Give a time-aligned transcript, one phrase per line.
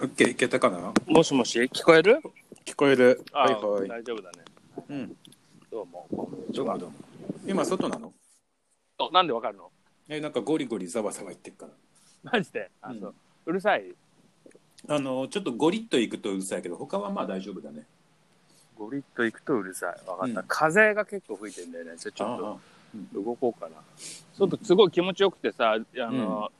[0.00, 0.92] オッケーいけたかな？
[1.06, 2.20] もしもし、聞こえる？
[2.64, 3.22] 聞こえる。
[3.32, 3.88] あはいはい。
[3.88, 4.38] 大丈夫だね。
[4.88, 5.16] うん。
[5.70, 6.08] どうも。
[6.52, 6.94] どうもどうも。
[7.46, 8.12] 今外なの？
[8.98, 9.70] おなんでわかるの？
[10.08, 11.72] え、なんかゴリゴリざわざわ言ってるから。
[12.32, 12.70] マジで？
[12.82, 13.14] あ、うんそう。
[13.46, 13.84] うるさい？
[14.88, 17.84] あの、ちょっとゴリッといくとうるさいけど、他はまあ大丈夫だね。
[18.76, 19.90] ゴリッと行くとうるさい。
[20.08, 20.40] わかった。
[20.40, 21.92] うん風が結構吹いてんだよね。
[21.96, 22.56] じゃあちょっとあ
[23.12, 23.76] 動こうかな。
[24.36, 25.78] 外すごい気持ちよくてさ、あ
[26.10, 26.50] の、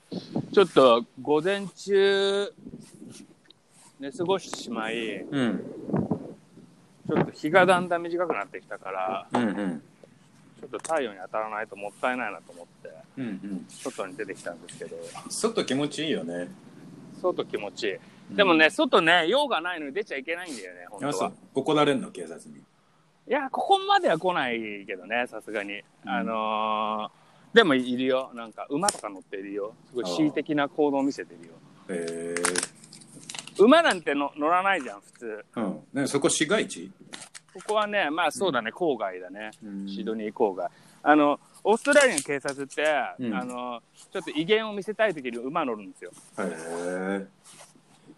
[0.53, 2.53] ちょっと午前中、
[4.05, 5.65] 寝過ごしてしまい、あうん。
[7.09, 9.83] ちょっと日がだんだん短くなってきたから、うんうん。
[10.61, 13.67] ちょっと太陽に当たらないともったいないなと思って、うんうん。
[13.67, 14.97] 外に出てきたんですけど、
[15.31, 16.49] 外気持ちいいよね。
[17.23, 17.95] 外気持ちい
[18.33, 18.37] い。
[18.37, 21.33] でもね、外ね、用がないのに出ちゃいけないんだよね、本あ、当は。
[21.55, 22.57] 怒られんの警察に。
[22.57, 22.61] い
[23.29, 25.81] や、ここまでは来ないけどね、さすがに。
[26.05, 28.31] あのー、でもいるよ。
[28.35, 29.73] なんか、馬とか乗っているよ。
[29.89, 31.55] すごい恣意的な行動を見せてるよ。
[31.89, 32.84] へえ。
[33.59, 35.45] 馬なんての乗らないじゃん、普通。
[35.57, 35.81] うん。
[35.93, 36.91] ね、そこ市街地？
[37.55, 39.51] ここはね、まあそうだね、郊外だね。
[39.63, 40.69] うんシドニー郊外。
[41.03, 42.83] あの、オーストラリアの警察って、
[43.19, 46.11] うんあの、ちょっと威厳を見せたい時に馬乗るんですよ。
[46.39, 47.27] へえ。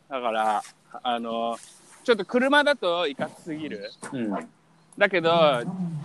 [0.09, 0.63] だから、
[1.03, 1.57] あの、
[2.05, 3.91] ちょっと車だといかつすぎる。
[4.13, 4.49] うん。
[4.97, 5.31] だけど、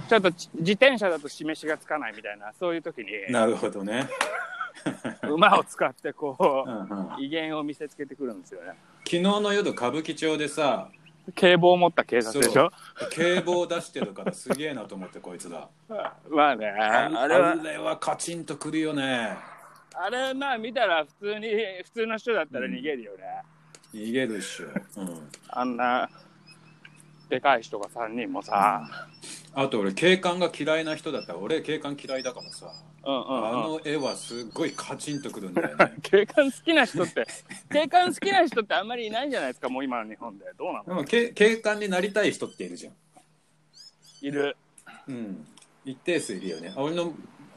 [0.10, 4.10] ちょっとち自転車だと示しがつかないみたいな、そういう時に、なるほどね。
[5.30, 8.74] 馬を使ってこうんうんう、威厳を見せつけてくるんですよね。
[9.04, 10.90] 昨日の夜歌舞伎町でさ
[11.36, 12.72] 警棒を持った警察でしょ？
[13.12, 15.70] 警棒出してるからすげえなと思ってこいつだ
[16.30, 19.38] まあね、ああれはあ、れはカチンとくるよね。
[19.94, 21.50] あれまあ見たら普通に、
[21.84, 23.24] 普通の人だったら逃げるよね。
[23.94, 26.10] 逃げるっしょ、うん、あんな、
[27.30, 28.82] でかい人が3人もさ、
[29.54, 31.34] あと俺警官が嫌いな人だった。
[31.34, 32.72] ら俺警官嫌いだからさ
[33.04, 33.72] うんうんあうん。
[33.74, 37.26] の絵はすっごいカチンとくるんだよね 警官好きな人って、
[37.72, 40.46] 警官好きな人ってあんまりいないんじゃないですか、もう今の日本で。
[40.58, 40.84] どうなの？
[40.86, 42.94] でもけ警官になりたい人っているじゃん
[44.22, 44.56] いる。
[45.08, 45.48] うん
[45.84, 47.12] 一定数いるよね俺の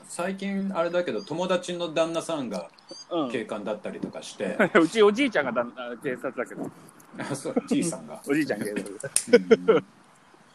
[0.08, 2.70] 最近あれだけど友達の旦那さんが
[3.10, 3.30] うん。
[3.30, 6.70] 警官だったりとかして、 うちおじいちゃんがだあ警察だけど、
[7.18, 8.98] あそうじいさんが おじいちゃん警察。
[9.02, 9.82] あで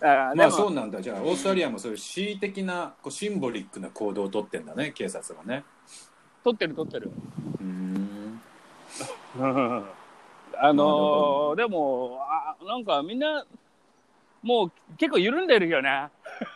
[0.02, 1.02] もまあそうなんだ。
[1.02, 5.64] じゃあオーストラリアもそういう恣意的なこうシンボリックな行動をとってんだね警察がね。
[6.44, 7.12] 撮ってる撮ってる。
[7.60, 8.40] うん
[9.38, 9.86] うん。
[10.62, 13.46] あのー、でもあ、なんかみんな、
[14.42, 15.90] もう結構緩んでるよね。
[15.90, 16.12] や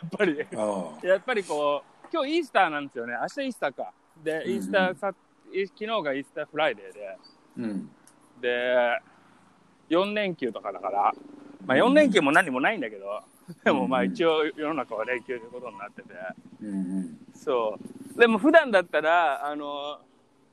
[0.06, 0.46] っぱり。
[0.56, 3.14] あやっぱりこう、今日イースターなんですよね。
[3.20, 3.92] 明日イースターか。
[4.22, 5.14] で、イースターさ、
[5.52, 7.16] い昨日が Easter Friday で、あ
[7.58, 7.90] うん。
[8.40, 8.98] で、
[9.90, 11.12] 4連休とかだから、
[11.66, 13.22] まあ4連休も何もないんだけど、
[13.64, 16.08] でもまあ一応世の中は連休ということになってて、
[16.62, 17.18] うんうん。
[17.34, 17.78] そ
[18.16, 18.18] う。
[18.18, 19.98] でも普段だったら、あの、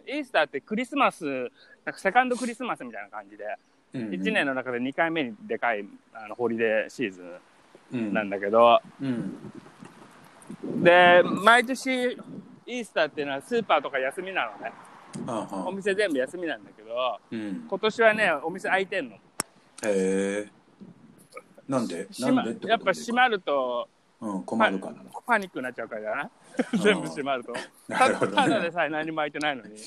[0.05, 3.45] イースターってクリスマス、なんか second Christmas みたいな感じで、
[3.93, 4.09] うんうん。
[4.09, 7.21] 1年の中で2回目にでかいあのホリデーシーズ
[7.93, 8.09] うん。
[8.09, 9.51] ンなんだけど、うん。
[10.83, 12.17] で、毎年
[12.65, 14.71] イースターっていうのはスーパーとか休みなのね。
[15.65, 17.65] お店全部休みなんだけど、うん。
[17.69, 19.15] 今年はね、お店開いてんの。
[19.15, 19.19] へ
[19.85, 20.60] え
[21.71, 22.07] なんで？
[22.19, 23.87] なんでってことやっぱ閉まると
[24.19, 25.03] うん困るからな。
[25.25, 26.01] パニックになっちゃうから。
[26.01, 26.29] じゃない
[26.79, 27.53] 全部閉まると。
[27.87, 28.37] なるほどね。
[28.37, 29.69] たただでさえ何も開いてないのに。
[29.69, 29.77] うん。
[29.77, 29.83] ス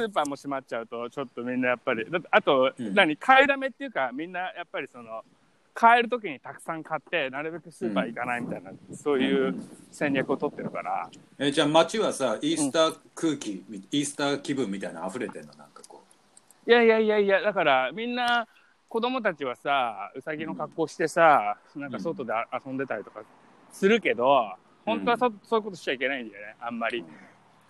[0.00, 5.24] ーパーも閉まっちゃうと、ちょっとみんなやっぱり、だあと、うん何、買いだめっていうか、みんなやっぱりその、
[5.72, 9.54] 買えるときにたくさん買って、なるべくスーパー行かないみたいな、そういう
[9.90, 15.54] 戦略を取ってるから、えじゃあ街はさイースター空気、イースター気分みたいなの溢れてんの？
[15.54, 16.02] なんかこ
[16.66, 18.46] いやいやいやいや、だからみんな、
[18.88, 22.32] 子供たちはさ、うさぎの格好してさ、なんか外で
[22.64, 23.22] 遊んでたりとか
[23.70, 24.54] するけど、
[24.84, 27.00] 本当はそ,、そういうことしちゃいけないんだよね、あんまり。
[27.00, 27.04] う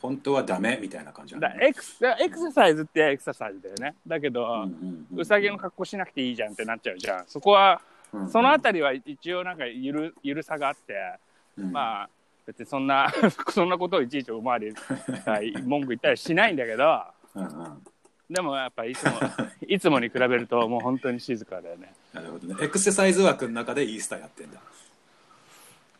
[0.01, 1.81] 本当はダメみたいな感じだエク
[2.21, 3.97] エクササイズってエクササイズだよね。
[4.07, 7.25] だけど、うんうんうんうさぎの格好しなくていいじゃんってなっちゃうじゃん。
[7.27, 7.81] そこは、
[8.13, 10.95] うんそのあたりは一応なんかゆるゆるさがあって、
[11.57, 11.73] うん。
[11.73, 12.11] まあ
[12.47, 13.13] 別にそんな
[13.51, 14.81] そんなことをいちいちおまわりが
[15.65, 17.03] 文句言ったりしないんだけど
[17.35, 17.83] うんうん
[18.29, 19.13] でもやっぱいつも
[19.69, 21.95] いつもに比べるともう本当に静かだよね。
[22.13, 22.57] なるほどね。
[22.61, 24.59] エクササイズ枠の中でイースターやってんだ。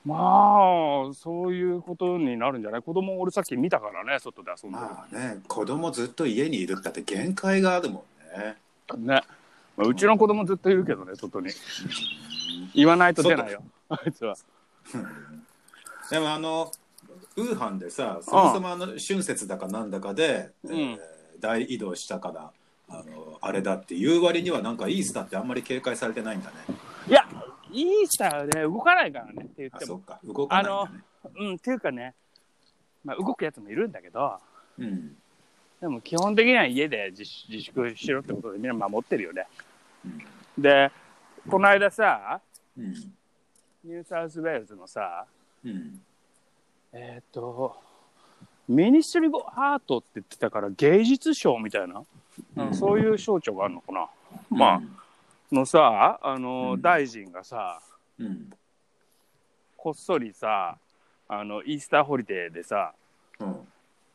[0.05, 2.83] まあそういうことになるんじゃない？
[2.83, 8.05] 子供俺さっき見たからね外で遊んでる、まあね子供ずっと家にいるったって限界があるも
[8.37, 8.57] んね。
[8.99, 9.23] ね、
[9.77, 11.51] まあ、うちの子供ずっといるけどね外に。
[12.75, 14.37] 言わないと出ないよあいつは。
[16.11, 16.71] でもあの
[17.37, 21.01] ウーハンでさそもそもあの春節だかなんだかで、えーうん
[21.41, 22.51] 大移動したから
[22.89, 26.57] あのあれだっていう割にはなんかイースターってあんまり警戒されてないんだね。
[27.09, 27.27] いや
[27.71, 29.81] イースターはね動かないからねって言っても。
[29.83, 30.21] あそっか。
[30.25, 31.05] 動かないんだね。
[31.39, 32.15] うんっていうかね、
[33.05, 34.39] まあ、動くやつもいるんだけど。
[34.79, 35.17] うん。
[35.81, 39.47] でも基本的には家で自粛しろってことでみんな守ってるよね。
[40.57, 40.91] で、
[41.49, 42.41] この間さ、
[42.77, 42.93] うん。
[43.85, 45.27] ニューサウスウェールズのさ、
[45.65, 46.01] うん。
[46.93, 47.77] えっ、と、
[48.69, 52.03] Ministry of Art って言ってたから芸術賞みたいな、
[52.55, 52.69] なん。
[52.71, 54.09] かそういう省庁があるのかな？
[54.51, 54.83] まあ、
[55.55, 56.83] のさ、あの、うん。
[56.83, 57.81] 大臣がさ、
[58.19, 58.51] うん。
[59.77, 60.77] こっそりさ、
[61.29, 62.93] あの、イースターホリデーでさ、
[63.39, 63.57] うん。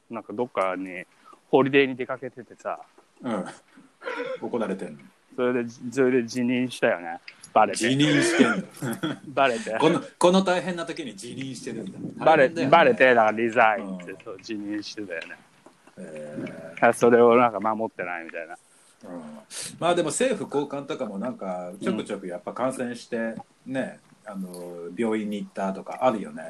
[0.10, 1.06] なんかどっかに、
[1.50, 2.80] ホリデーに出かけててさ、
[3.22, 3.46] うん。
[4.42, 5.00] 怒られてんの
[5.36, 7.20] それで、それで辞任したよね。
[7.54, 7.96] バレ辞て。
[7.96, 8.62] 任してん
[9.12, 9.78] だ バレて。
[9.80, 15.38] このこの大変な時に辞任してるんだバレバレて、だからリザインってうんそう辞任してたよね。
[15.98, 18.56] えあそれをなんか守ってないみたいな。
[18.56, 18.58] ー
[19.10, 19.22] うん
[19.80, 23.36] まあでも政府高官とかもなんかちょくちょくやっぱ感染して
[23.66, 26.44] ね、あの病院に行ったとかあるよね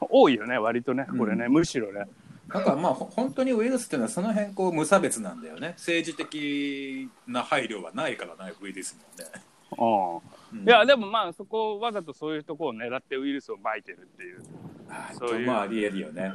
[0.00, 2.04] 多いよね、割とね、これね、うんむしろね。
[2.48, 5.74] なんかまあほ本当にウイルスっていうのはその辺こう無差別なんだよね。
[5.76, 10.22] 政治的な配慮はないからないウイルスもね、
[10.52, 10.60] うん。
[10.60, 10.66] うん。
[10.66, 14.42] いや、でもまあ、そこをわざとそういうところを狙ってウイルスをまいてるっていう、
[14.88, 15.46] あそういう。
[15.46, 16.32] まあありえるよね、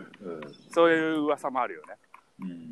[0.72, 1.96] そういう噂もあるよね。
[2.42, 2.52] うん。
[2.52, 2.72] うん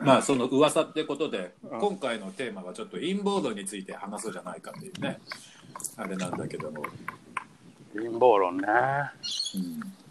[0.00, 1.78] まあその噂ってことで、うん。
[1.78, 5.20] 今回のテーマはちょっと陰謀論について話そうじゃないかっていうね。
[5.96, 6.82] あれなんだけども、
[7.94, 8.66] 陰謀論ね。
[8.66, 10.01] うん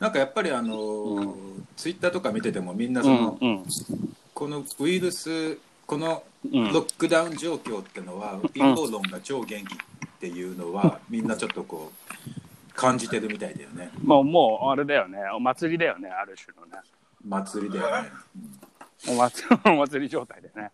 [0.00, 1.34] なんかやっぱりあのーう
[1.76, 3.64] ツイッターとか見ててもみんなそうんの、うん。
[4.34, 9.78] このウイルスこのうんロックダウン状況ってのは、陰謀論が超元気っ
[10.20, 15.18] ていうのは、みんなちょっとこう感じてるみたいだよねもう、もう、あれだよね。
[15.34, 16.80] お祭りだよね、ある種のね。
[17.24, 18.10] 祭りだよね、
[19.08, 20.70] お祭り、 お祭り状態でね。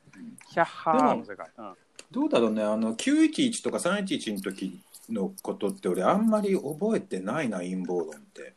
[0.50, 1.48] ヒャッハーの世界。
[1.56, 1.74] うん。
[2.10, 4.78] どうだろうねあの911とか311の時
[5.10, 8.54] のことって俺あんまり覚えてないな陰謀論って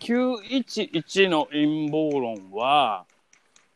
[0.00, 3.04] 911の陰謀論は、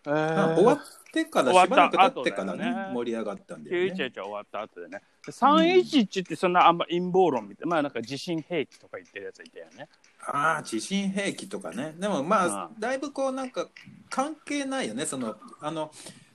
[0.07, 0.79] えー、あ終わっ
[1.13, 5.03] てからしたばらく経ってからねね盛り上がったんだよね911は終わった後でね。
[5.25, 9.89] で311ってそんなあんま陰謀論みたいまあなんか地震兵器とか言ってるやついたよね。
[10.21, 13.69] ああ地震兵器とかねでもまあ、うだいぶこうなんか
[14.09, 15.91] 関係ないよねそのあの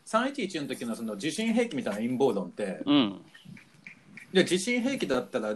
[0.05, 3.21] 311の時のその地震兵器みたいな陰謀論ってうん。
[4.33, 5.55] いや地震兵器だったら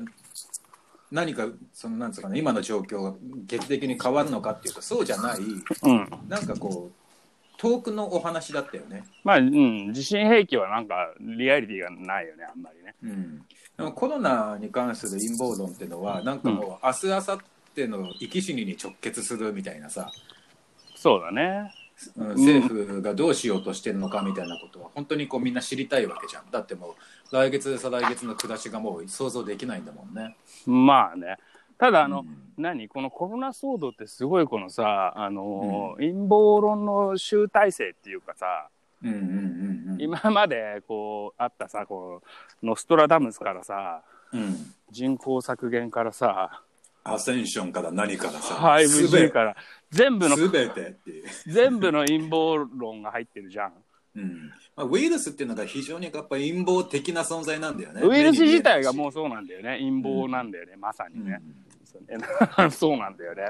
[1.11, 3.13] 何かそのなんつうかな今の状況が
[3.45, 6.09] 劇的に変わるのかっていうとそうじゃないうん。
[6.27, 7.05] なんかこう
[7.57, 9.93] 遠くのお話だったよね、まあ、うん。
[9.93, 12.95] 地震兵器はなんかリアリティがないよね、あんまりね。
[13.03, 13.45] うん、
[13.77, 17.39] でもコロナに関する陰謀論っていうのはなんかもう明日明後
[17.75, 20.11] 日の生き死にに直結するみたいなさ、
[20.95, 21.71] そうだね。
[22.17, 26.51] うん政府がどうしようとしてるのかみたいなことは本当にこうみんな知りたいわけじゃん。
[26.51, 26.95] だっても
[27.31, 30.35] う来月再来月の暮らしがもう想像できないんだもんね。
[30.65, 31.37] まあね。
[31.77, 32.53] ただ、あの、うん。
[32.57, 32.87] 何？
[32.87, 38.69] このコロナ騒動ってすごいこのさ、あの、陰謀論の集大成っていうかさ、
[39.03, 40.01] うんうんうんうん。
[40.01, 42.21] 今までこうあったさ、こ
[42.61, 44.55] う、ノストラダムスからさ、うん。
[44.89, 46.61] 人口削減からさ、
[47.03, 49.55] アセンションから何からさ 5G から、
[49.91, 53.73] 全部の、すべてっていう、全部の陰謀論が入ってるじゃん。
[54.15, 59.77] うんまあ、ウイルスっていうのが非常にやっぱ陰謀的な存在なんだよねウイルス自体がもううそうなんだよね。
[59.79, 61.41] 陰謀なんだよね、まさにんね。
[61.83, 63.49] そうね そうなんだよね。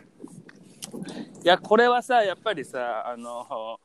[1.43, 3.79] いや、これはさ、やっぱりさ、あの、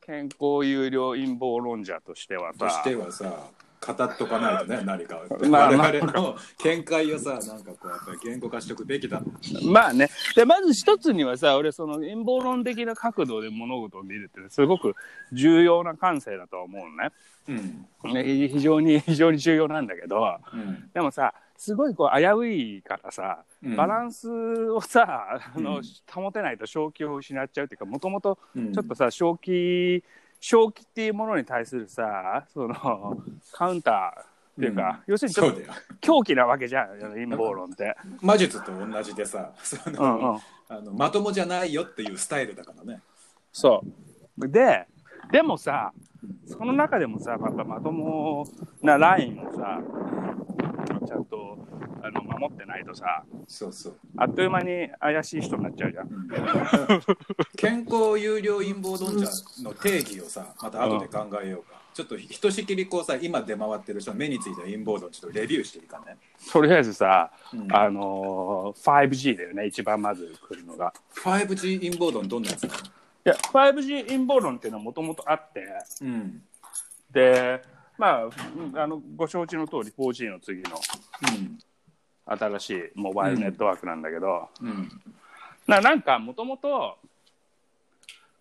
[0.00, 3.50] 健康有料陰謀論者としてはさ、としてはさ
[3.86, 5.86] 語っとかないとね何かまあまあ。
[5.88, 9.22] 我々の見解をさなんかこうやっぱり言語化しておくべきだ
[9.62, 10.08] まあね。
[10.34, 14.94] で、まず一つにはさ、俺、その陰謀論的な角度で物事を見るって、すごく
[15.32, 17.12] 重要な感性だとは思うのね。
[18.04, 18.14] うん。
[18.14, 20.90] ね非常に、 非常に重要なんだけど、うん。
[20.92, 23.76] でもさ、すごいこう危ういからさ、うん。
[23.76, 24.28] バランス
[24.70, 25.82] をさ、あのうん。
[26.12, 28.72] 保てないと正気を失っちゃうっていうか、もともとうん。
[28.72, 30.02] ちょっとさ、正気、
[30.46, 32.74] 正気っていうものに対するさ、その、
[33.50, 34.24] カウンターっ
[34.60, 35.60] ていうか、要するにちょっと
[36.02, 37.96] 狂気なわけじゃん、陰謀論って。
[38.20, 40.40] 魔術と同じでさその、うんうん。
[40.68, 43.00] あのまともじゃないよっていうスタイルだからね
[43.52, 43.82] そ
[44.36, 44.48] う。
[44.48, 44.86] で、
[45.32, 45.94] でもさ、
[46.46, 48.46] その中でもさ、やっぱまとも
[48.82, 49.80] なラインをさ、
[51.06, 51.58] ちゃんと
[52.02, 53.96] あの守ってないとさ、そうそう。
[54.16, 56.08] あっという間に怪しい人になっちゃうじゃん。
[57.56, 59.26] 健康有料陰謀論者
[59.62, 66.16] の定義をさまた後で考えようか、ちょっとひとしきりこうさ今出回ってる人の目についた陰謀論ちょっとレビューしていいかね、
[66.52, 67.74] とりあえずさ、うん。
[67.74, 70.92] あのー 5G だよね、一番まず来るのが。
[71.16, 72.68] 5G 陰謀論どんなやつい
[73.24, 75.66] や、5G 陰謀論っていうのはもともとあって、
[76.02, 76.42] うん。
[77.10, 77.62] で、
[77.96, 81.58] まあ、うんあのご承知の通り 4G の次のうん
[82.26, 84.88] 新しいモバイルネットワークなんだけど、うん。
[85.66, 86.96] ななんかもともと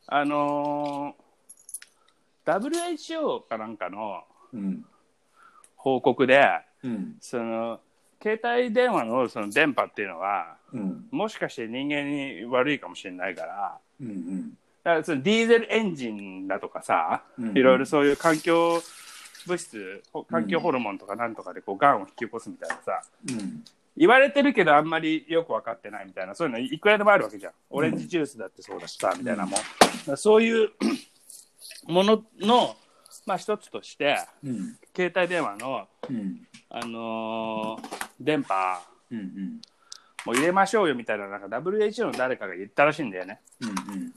[0.08, 1.24] あのー
[2.46, 4.86] WHO かなんかのうん。
[5.76, 6.42] 報告で、
[6.84, 7.16] うん。
[7.20, 7.82] その、
[8.22, 11.08] 携帯電話のその電波っていうのは、うん。
[11.12, 14.50] もしかして人間に悪いかもしれないから、うんうん。
[14.84, 17.58] だからそのディーゼルエンジンだとかさ、うん。
[17.58, 18.82] いろいろそういう環境
[19.48, 23.64] 物質、ほ環境ホルモンとかなんとかでこう、癌を引き起こすみたいなさ、うん。
[23.96, 27.54] 言われてるけどあんまりよく分かってないみたいな、そういうのいくらでもあるわけじゃん。
[27.70, 30.18] オレンジジュースだってそうだしさ、みたいなもん。
[30.18, 30.72] そういう
[31.86, 32.76] ものの、
[33.26, 34.78] まあ一つとして、うん。
[34.96, 36.48] 携帯電話の、うん。
[36.70, 38.82] あのー電波
[39.12, 39.62] うんうん。
[40.26, 43.42] もう入れましょうよみたいな、なんか WHO の誰かが言ったらしいんだよね。
[43.60, 44.14] うん。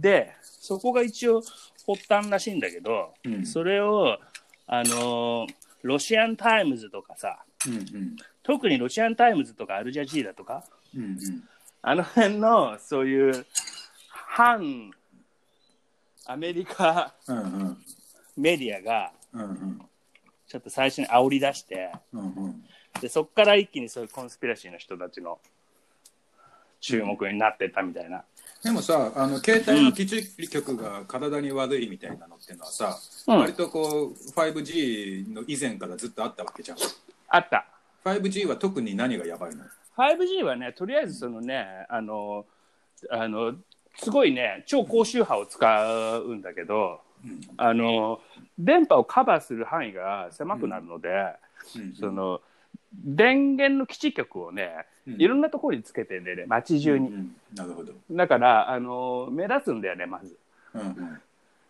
[0.00, 1.42] で、そこが一応
[1.86, 3.46] 発端らしいんだけど、うん。
[3.46, 4.18] それを、
[4.68, 8.16] あのーロシアンタイムズとかさ、うんうん。
[8.42, 11.18] 特にロシアンタイムズとかアルジャジーラとか、うんうん。
[11.82, 13.46] あの辺のそういう
[14.08, 14.90] 反
[16.26, 17.78] アメリカうんうん。
[18.36, 19.80] メディアがうんうん。
[20.48, 22.64] ちょっと最初に煽り出して、うんうん。
[23.00, 25.38] でそこから一気にそういう conspiracy の人たちの
[26.80, 28.24] 注目になってったみたいな。
[28.62, 32.98] でもさあの携帯の基地局が体に悪いみたいなのってのはさ、
[33.28, 33.38] うん。
[33.38, 36.78] 割とこう 5G の以前からずっとあったわけじゃん。
[37.28, 37.66] あった。
[38.04, 39.64] 5G は特に何がやばいの
[39.96, 42.46] ？5G はね、とりあえずそのね、あの、
[43.10, 43.54] あの、
[43.96, 47.40] すごいね、超高周波を使うんだけど、うん。
[47.56, 48.20] あの、
[48.58, 51.08] 電波をカバーする範囲が狭くなるので、
[51.76, 51.94] うん。
[51.94, 52.40] その、
[52.92, 55.14] 電源の基地局をね、うん。
[55.20, 57.08] いろんなところにつけてんでね、街中に。
[57.08, 57.36] うんうん。
[57.54, 60.36] なるほど、だから、あの、目立つんだよね、まず。
[60.74, 61.20] うんうん。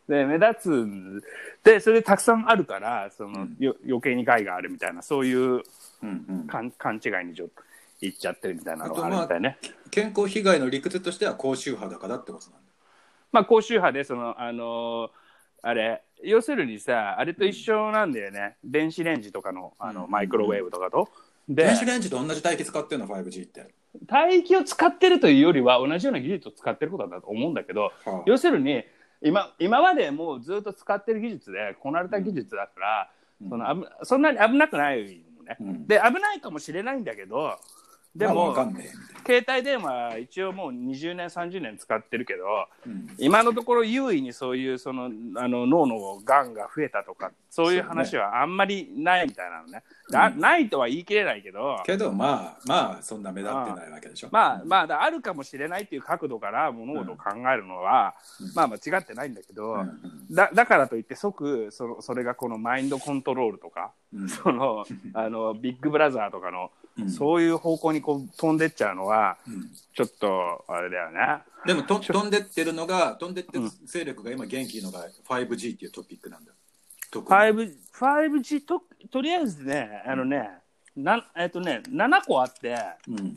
[0.09, 1.23] で、目立つん
[1.63, 3.57] で、それたくさんあるから、その、うん。
[3.59, 5.63] よ余計に害があるみたいな、そういううん
[6.03, 6.47] うん。
[6.47, 7.63] 勘勘違いにちょっと
[8.07, 9.59] いっちゃってるみたいなのがあるみたいね。
[9.91, 12.59] 健康被害の理屈としては高周波だからってことなんだ。
[13.33, 15.11] まあ、高周波で、その、あのー
[15.61, 18.57] あれ、要するにさ、あれと一緒なんだよね。
[18.65, 21.09] 電子レンジとかの、あの、うんマイクロウェーブとかと。
[21.49, 23.75] で電、子レンジと同じ帯域使ってるの 5G って、
[24.11, 28.23] 帯域を使ってるというよりは、同じような技術を使ってることだと思うんだけど、はあ。
[28.27, 28.85] 要するに、
[29.23, 33.11] 今、今までもうずっと使ってる技術で、こなれた技術だから、
[33.43, 33.49] うん。
[33.49, 35.57] その危そんなに危なくないのね。
[35.61, 35.87] うん。
[35.87, 37.59] で、危ないかもしれないんだけど、
[38.15, 39.09] でまあも、わかんねえみたいな。
[39.29, 42.45] 携帯電話一応もう20年30年使ってるけど
[42.87, 43.09] うん。
[43.19, 49.83] 今のところ優位にそういうそのあの脳のがんが増えたとかそういう話はあんまりないみたいなのね。
[50.11, 51.83] だうんないとは言い切れないけど。
[51.85, 54.29] けどまあまあそんな目立ってないわけでしょ。
[54.33, 58.53] まあまあだあるかもしれないっていう角度から物事を考えるのは、うん。
[58.55, 60.35] まあ間違ってないんだけど、うん。
[60.35, 64.29] だだからといって即そのそれがこのマインドコントロールとかうん。
[64.31, 67.11] そのあのビッグブラザーとかの、うん。
[67.11, 69.71] そういう方向にこう飛んでっちゃうのはうん。
[69.95, 71.19] ちょっとあれだよね。
[71.67, 76.53] でもと飛んでってるのが飛んでってる勢力が今元気のが 5G っていうトピックなんだ。
[77.11, 77.39] 特に。
[77.39, 80.51] 5G 5G ととりあえずねあのね
[80.97, 82.77] なえっとね7個あって
[83.09, 83.37] うん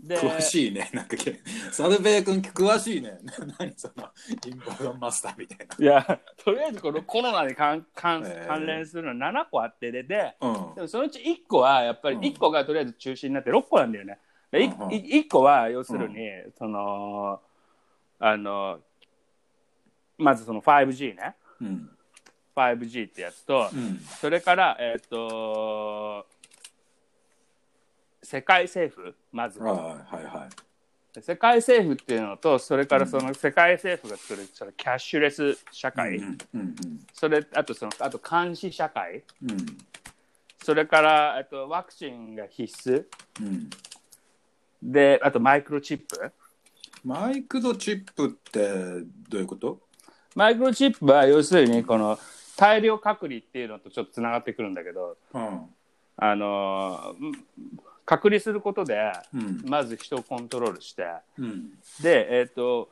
[0.00, 0.90] で詳しいね。
[0.94, 1.40] なんかけ
[1.72, 3.18] サルベイ君詳しいね。
[3.58, 4.08] 何その
[4.46, 12.22] インボードンマスターみたいいやとりあえずこのコロナで関関関連するのは7個あってででなでもそのうち1個はやっぱりうん。
[12.22, 14.18] 1個がとりあえず中心になって6個なんだよね。
[14.50, 14.92] でいうんうん。
[14.92, 16.16] い1個は要するに、
[16.58, 17.40] その
[18.18, 18.80] あの
[20.18, 21.36] まずその 5G ね。
[21.60, 21.66] うん。
[21.66, 21.90] うん
[22.56, 23.98] 5G ってやつと、うん。
[23.98, 26.26] それからえっ、と
[28.26, 29.76] 世界政府まず、はい
[30.16, 30.48] はいは
[31.16, 31.22] い。
[31.22, 36.74] 世界政府っていうのとそれからその世界政府が作るそのキャッシュレス社会、うんうん
[37.12, 39.22] それあとそのあと監視社会。
[39.42, 39.50] うん。
[39.52, 39.78] うん
[40.64, 43.04] それからえっとワクチンが必須。
[43.40, 43.70] うん。
[44.82, 46.32] であとマイクロチップ。
[47.04, 48.68] マイクロチップって
[49.28, 49.78] どういうこと？
[50.34, 52.18] マイクロチップは要するにこの
[52.56, 55.60] 大量隔離っていうのとちょっとつながってくるんだけどうん。
[56.16, 57.32] あのうん
[58.06, 59.62] 隔離することでうん。
[59.66, 61.04] まず人をコントロールして
[61.38, 61.72] うん。
[62.02, 62.88] でえっ、と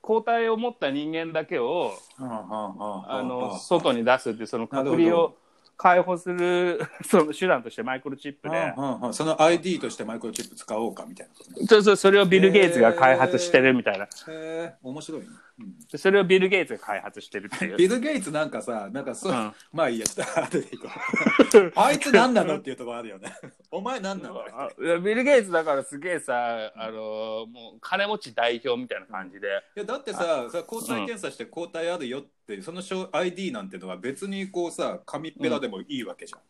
[0.00, 5.34] 抗体を持った人間だけをはあのはあ外に出すっていうその隔離を
[5.76, 8.74] 解放する その手段としてマイクロチップで。
[9.12, 11.66] その ID としてマイクロチップ使おうかみたいな。
[11.66, 14.04] そうそうそれをビル・ゲイツが開発してるみたいな。
[14.04, 15.49] へえ面白いね、うん
[15.90, 17.76] でそれをビル・ゲイツが開発してるっていう。
[17.78, 19.52] ビル・ゲイツなんかさなんかそう、うん。
[19.72, 21.72] まあいいやちょっと後でいこう。
[21.76, 23.32] あいつ何なのっていうところあるよね。
[23.70, 29.48] お前何なのあいやビル・ゲイツだからすげえさあのもう金持ち代表みたいな感じで。
[29.76, 36.40] いやだってささ抗体検査して抗体あるよってその証 ID なんてのは別にこうさ紙っぺらでもいいわけじゃん、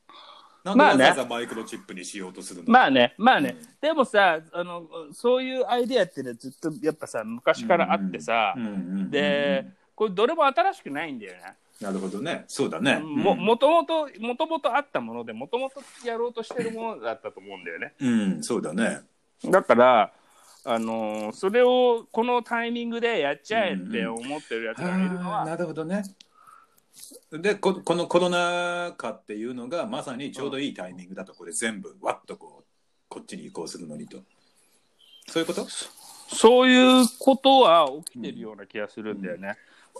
[0.65, 3.69] なんでまあねわざわざマイクロチップにしようとするの、まあね、まあね、うん。
[3.81, 11.55] でもさあの、そういうアイディアってね、ずっとやっぱさ、昔からあってさ、うんうんうんで、これ、どれも新しくないんだよね。
[11.81, 12.45] なるほどね。
[12.47, 13.39] そうだね、もうん。
[13.39, 17.95] もともと、もともとあったもので、もともとやろうとしてるものだったと思うんだよね。
[18.01, 18.43] うん。
[18.43, 19.01] そうだね。
[19.45, 20.13] だから、
[20.65, 26.03] あのーそれをこのタイミングでやっちゃえって思ってるやつがいるのは、なるほどね
[27.33, 32.65] でここのコロナ禍っていうのがまさにちょうどいいタイミングだとこれ全部わっとこう
[33.09, 34.19] こっちに移行するのにと。
[35.29, 35.67] そういうこと？
[36.33, 39.57] そういうことは起きてるような気がするんだよね。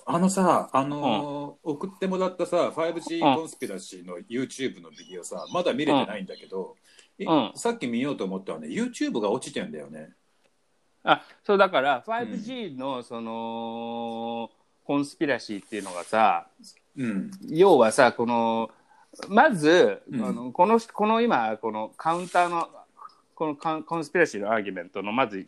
[0.07, 3.37] あのさ、あのー送ってもらったさ 5G うん。
[3.37, 6.77] コンスピラシーの YouTube のビデオさまだ見れてないんだけど、
[7.19, 7.53] いうん。
[7.57, 10.11] さっき見ようと思ったらね YouTube が落ちてんだよね。
[11.03, 14.51] あそうだから 5G のその、
[14.85, 16.47] コンスピラシーっていうのがさ
[16.97, 17.31] うん。
[17.49, 18.71] 要はさこの
[19.29, 20.25] まず、うん。
[20.25, 22.69] あのこのこの今このカウンターの
[23.41, 25.47] このカンコンスピラシーのアーギュメントのまず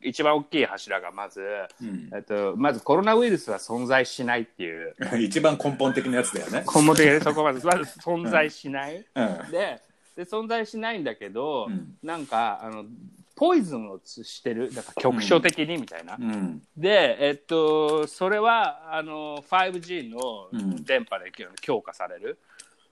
[0.00, 1.42] 一番大きい柱がまず、
[1.82, 2.10] うん。
[2.14, 4.94] えっと、まずコロナウイルスは存在しないっていう。
[5.20, 6.60] 一番根本的なやつだよね。
[6.60, 7.60] 根本的にそこまで。
[7.64, 9.50] まず存在しない、うん。
[9.50, 9.78] で
[10.16, 11.98] で存在しないんだけど、うん。
[12.02, 12.86] なんかあの
[13.36, 16.62] ポイズンをしてるだから局所的にみたいな、うん。
[16.76, 22.38] でえっとそれはあの 5G のうん電波で強化される、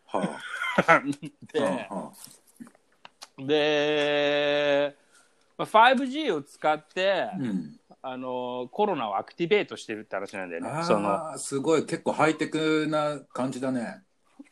[0.07, 0.23] は
[1.53, 2.13] で、あは
[3.39, 4.97] で、
[5.57, 7.79] まあ、5G を使って、あうん。
[8.05, 10.83] あのコロナをアクティベートしてるって話なんだよね。
[10.83, 11.09] その。
[11.09, 11.87] ああすごい。
[11.87, 14.03] 結構ハイテクな感じだね。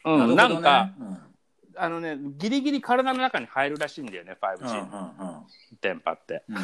[0.05, 0.35] うん、るほどね。
[0.37, 1.30] なんか、うん
[1.83, 5.47] あのねギリギリ体の中に入るらしいんだよねうん 5G の。
[5.81, 6.43] 電波って。
[6.49, 6.63] うんうん。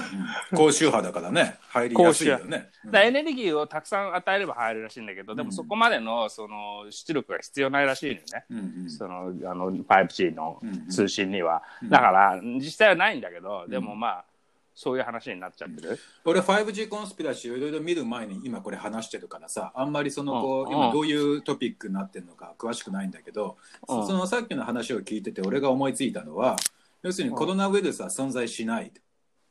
[0.54, 1.56] 高周波だからね。
[1.68, 2.68] 入りやすいよね。
[2.84, 2.90] うん。
[2.90, 8.44] だエネルギーをたくさん与えれば入るらしいんだけど、でもうんそこまでのその出力が必要ないらしいのよね。
[8.50, 8.90] うんうん。
[8.90, 14.24] そのあの 5G のうん通信には、うんだから実際はないんだけど、でもまあ
[14.76, 20.76] そういう話になっちゃってる、俺 5G コンスピラシーをいろいろ見る前に今これ話してるからさあんまりそのこううん。
[20.76, 23.56] 今どういうトピックになってるのか詳しくないんだけど
[23.88, 24.06] うん。
[24.06, 26.56] そのさっきの話を聞いてて俺が思いついたのは
[27.02, 28.92] 要するにコロナウイルスは存在しない。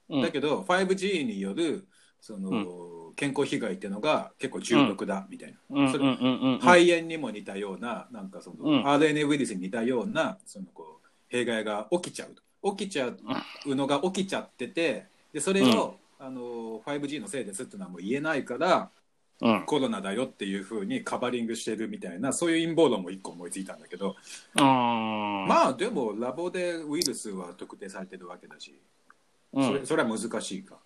[0.09, 0.21] うん。
[0.21, 1.87] だけど 5G による
[2.21, 5.87] その健康被害っていうのが結構重篤だみたいな。
[5.87, 8.83] 肺炎にも似たようななんかその、うん。
[8.85, 12.43] RNA ウイルスに似たようなそのこう弊害が起きちゃうと。
[12.75, 18.89] 起きちゃうのが起きちゃっててでそれを、あの 5G のせいですっていうのはもう言えないから
[19.41, 19.65] うん。
[19.65, 24.15] コロナだよっていうふうにカバリングしてるみたいなそういう陰謀論も一個思いついたんだけど、
[24.57, 25.45] うん。
[25.45, 28.79] まあでもラボでウイルスは特定されてるわけだし、
[29.51, 29.67] うん。
[29.67, 30.77] それそれは難しいか。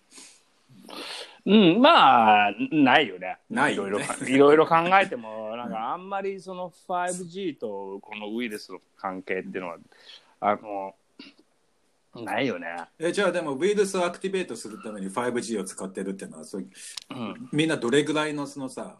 [1.46, 3.38] うん、まあ、ないよね。
[3.48, 3.90] ないよね。
[3.90, 9.78] いろいろ、 いろいろ考えても、なんかあんまりその 5G とこのウイルスの関係っていうのは、
[10.40, 10.94] あの、
[12.14, 12.66] ないよね。
[12.98, 16.68] えじゃあでもウイルスをアクティベートするために 5G を使ってるっていうのはそういう
[17.10, 17.48] うん。
[17.52, 18.96] みんなどれぐらいのそのさ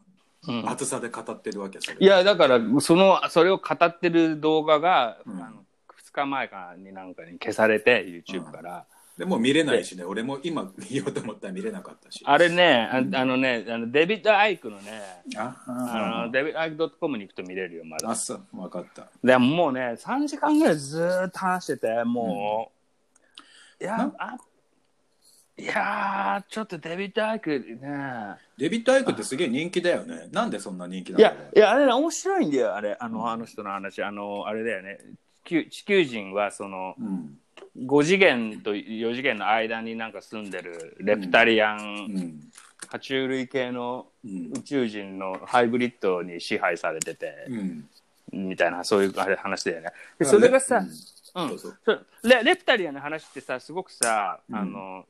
[0.47, 0.71] うん。
[0.71, 1.97] 厚さで語ってるわけそれ。
[2.01, 5.43] いや、だから、その、それを語ってる動画が、うん。
[5.43, 5.65] あの
[6.11, 8.87] 2日前かになんかに消されて、YouTube から。
[9.19, 10.05] でもう見れないしね。
[10.05, 12.23] 俺も今見ようと思ったら見れなかったし。
[12.25, 15.03] あれね、ああのね、あのデビッド・アイクのね、
[15.37, 18.09] ああのデビッド・アイク .com に行くと見れるよ、まだ。
[18.09, 18.17] あ。
[18.17, 18.47] そう。
[18.51, 19.09] 分かった。
[19.23, 22.80] でももうね、3時間ぐらいずーっと話してて、もう、
[23.81, 24.37] いやな、あ、
[25.57, 30.29] いやー、ちょっとデビッド・アイクね、デビッド・アイクってすげえ人気だよね。
[30.33, 34.99] なんでそんな人気ないのや、いや、あれね、面白いんだよ、あれ、あの、あの人の話、あの、あれだよね、
[35.45, 37.39] 地球地球人はその、うん。
[37.87, 42.41] 5次元と4次元の間になんか住んでるレプタリアうン、ん。
[42.91, 44.51] 爬虫類系のうん。
[44.57, 47.89] 宇宙人のハイブリッドに支配されてて、うん。
[48.33, 49.89] みたいな、そういうあれ話だよね。
[50.19, 50.83] でそれがさ、
[51.35, 51.49] うん。
[51.51, 51.79] そうそう。
[51.85, 52.07] そう。
[52.25, 54.57] レレプタリアンの話ってさすごくさ、うん。
[54.57, 55.05] あの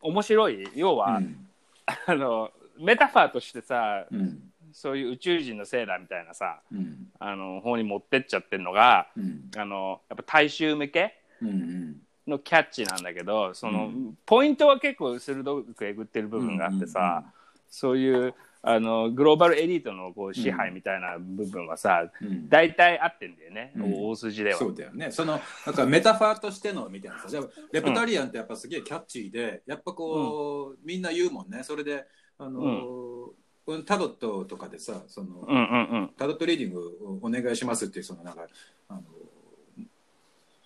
[0.00, 0.68] 面白い。
[0.74, 1.48] 要は、うん。
[2.06, 4.52] あのメタファーとしてさうん。
[4.72, 7.10] そういう宇宙人のせいだみたいなさうん。
[7.18, 9.50] あの方に持ってっちゃってるのがうん。
[9.56, 14.18] あのやっぱ大衆向けうんのキャッチなんだけどその、うん。
[14.26, 17.22] ポイントは結構鋭くえぐってる部分があってさ、
[17.68, 18.34] そういう
[18.68, 22.48] あのグローバルエリートのこう支配みたいな部分はさ、うん。
[22.48, 24.08] 大体合ってんだよね、うん。
[24.08, 24.58] 大筋では。
[24.58, 25.12] そうだよね。
[25.12, 27.28] そのなんかメタファーとしてのみたいなさ。
[27.28, 31.62] じゃあレプタリアンってやっぱすげえキャッチーでやっぱこう、みんな言うもんね。
[31.62, 32.06] それで
[32.38, 36.10] あのータロットとかでさその、うんうんうん。
[36.16, 38.46] タロットリーディングお願いしますっていうそのなんか
[38.88, 38.94] あ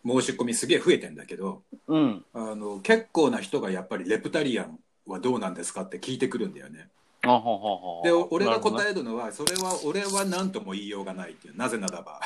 [0.05, 2.25] の申し込みすげえ増えてんだけどうん。
[2.33, 6.89] あの結構な人がやっぱりレプタリアンはどうなんですかって聞いてくるんだよね。
[7.23, 12.21] で俺が答えるのはそれは俺は何とも言いようがないっていうなぜならば。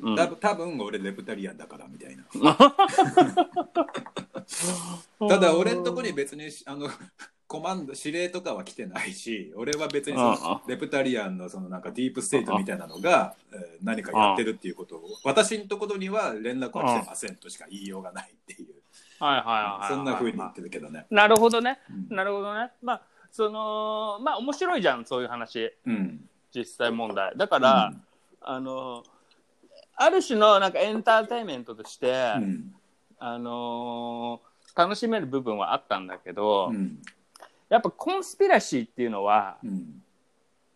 [0.00, 0.16] うん。
[0.16, 2.24] 多分多分俺レプタリアンだからみたいな。
[5.28, 6.88] ただ俺のとこに別にあの
[7.46, 18.68] コマンド指令とかは来てないし俺は別にそのレプタリアンのそのなんかディープステートみたいなのがえー何かやってるっていうことを私のところには連絡は来てませんとしか言いようがないっていう。
[19.20, 19.88] はいはいはいはい。
[19.88, 21.06] そんな風に言ってるけどね。
[21.10, 21.78] なるほどね。
[21.90, 22.16] うん。
[22.16, 22.70] なるほどね。
[22.82, 25.72] まあ、その、まあ面白いじゃん、そういう話。
[25.86, 26.28] うん。
[26.54, 27.32] 実際問題。
[27.36, 27.92] だから、
[28.40, 29.04] あの、
[29.94, 32.74] ある種のなんかエンターテインメントとして、うん。
[33.18, 37.02] あのー楽しめる部分はあったんだけど、うん。
[37.68, 40.02] やっぱコンスピラシーっていうのは、うん。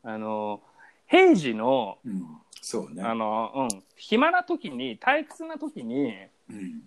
[0.03, 0.61] あの
[1.07, 2.27] 平時の、うん。
[2.61, 3.03] そうね。
[3.03, 6.15] あの、うん、暇な時に、退屈な時に、
[6.51, 6.83] うん。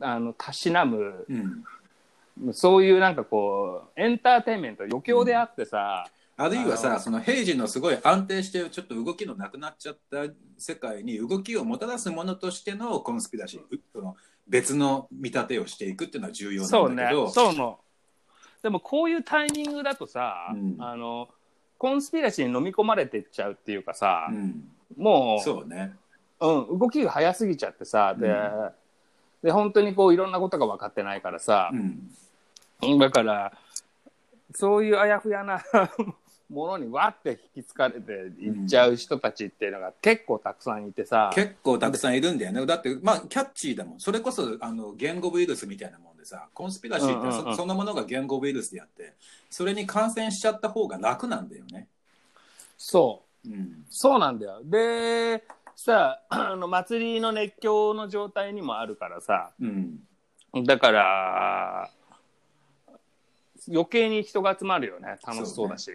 [0.00, 1.64] あの、たしなむ、うん
[2.52, 10.24] そういうなんかこう、エンターテインメント、余興であってさ、あるいはさその平時のすごい安定してちょっと動きのなくなっちゃった
[10.58, 13.60] 世界に動きをもたらすものとしてのコンスピラシー
[13.92, 14.16] その
[14.48, 17.78] 別の見立てをしていくっていうのは重要そうんねなだけど、そうの。
[18.62, 20.76] でもこういうタイミングだとさ、うん。
[20.78, 21.28] あの、
[21.78, 24.68] コンスピラシーに飲み込まれてっちゃうっていうかさ、うん。
[24.96, 25.94] もう、そうね。
[26.40, 28.70] うん、動きが早すぎちゃってさ、で、うん。
[29.42, 32.10] で、本当にこういろんなことが分かってないからさう、ん
[32.98, 33.52] だから、
[34.54, 35.62] そういうあやふやな。
[36.50, 42.66] ものにわって引きつかれていっちゃう人たちっていうのが結構たくさんいてさ、結構たくさんいるんだよね。
[42.66, 44.00] だってまあキャッチーだもん。
[44.00, 47.56] それこそあの言語ウイルスみたいなもんでさコンスピラシーってそ,、うんうんうん。
[47.56, 49.14] そのものが言語ウイルスであって
[49.48, 51.88] それに感染しちゃった方が楽なんだよね。
[52.76, 53.48] そう。
[53.48, 53.86] うん。
[53.88, 54.60] そうなんだよ。
[54.64, 55.44] で、
[55.76, 60.00] さ、あの、祭りの熱狂の状態にもあるからさ、うん。
[60.64, 61.90] だから、
[63.68, 65.18] 余計に人が集まるよね。
[65.26, 65.90] 楽しそうだし。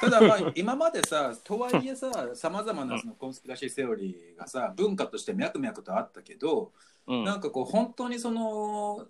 [0.00, 6.72] ただまあ 今までさとはいえささまざまなそのコンスピラシーセオリーがさ文化として脈々とあったけど、
[7.06, 7.24] うん。
[7.24, 9.06] なんかこう本当にその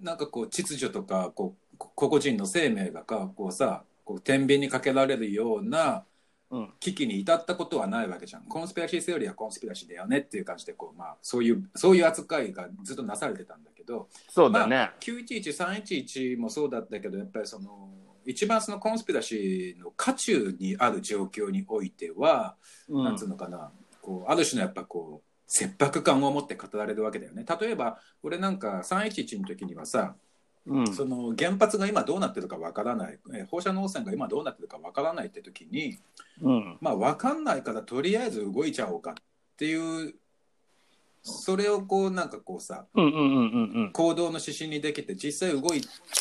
[0.00, 6.02] なんかこう秩序とかこうこ個々人の生命がかこうさこう天秤にかけられるようなうん
[6.80, 8.42] 危機に至ったことはないわけじゃん。
[8.42, 14.90] コンスピラシーセオリーはコンスピラシーだよねっていう感じでこう、まあ、そういうそういう扱いがずっとなされてたんだけど、そうだね。
[15.00, 17.90] 911311もそうだったけどやっぱりその
[18.26, 22.56] 一番そのコンスピラシーの渦中にある状況においては、
[22.88, 23.04] うん。
[23.04, 23.70] なんつうのかな
[24.02, 27.44] こうある種のやっぱこう切迫感を持って語られるわけだよね。
[27.60, 30.16] 例えば俺なんか311の時にはさ、
[30.66, 30.94] うん。
[30.94, 35.98] その原発が今どうなってるかわからないえー放射能汚染が今どうなってるかわからないって時に
[36.42, 36.78] うん。
[36.80, 39.14] まあわかんないからとりあえず動いちゃおうかっ
[39.56, 40.14] ていう
[41.22, 43.92] それをこうなんかこうさうんうんうんうんうん。
[43.92, 45.80] 行動の指針にできて実際動い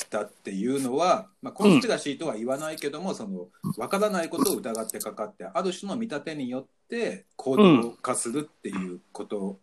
[0.09, 9.57] たっていうのは、まあ、コンスピラシーとは言わないけども、その分からないことを疑ってかかってある種の見立てによって行動化するっていうことうん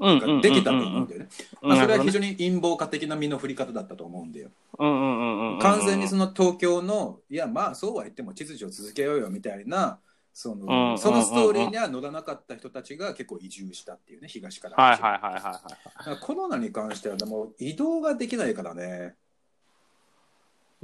[0.00, 1.28] ができたと思うんだよね。
[1.62, 4.50] まあ、それは非常常に陰謀家的な身の振り方だったと思うんだよ。
[4.78, 9.98] 完全にその東京のいやまあそうは言っても秩序を続けようよみたいな
[10.32, 19.14] そうんのそのストーリーには乗らなかった人たちが結構移住したっていうね東からコロナに関してはでも移動ができないからね。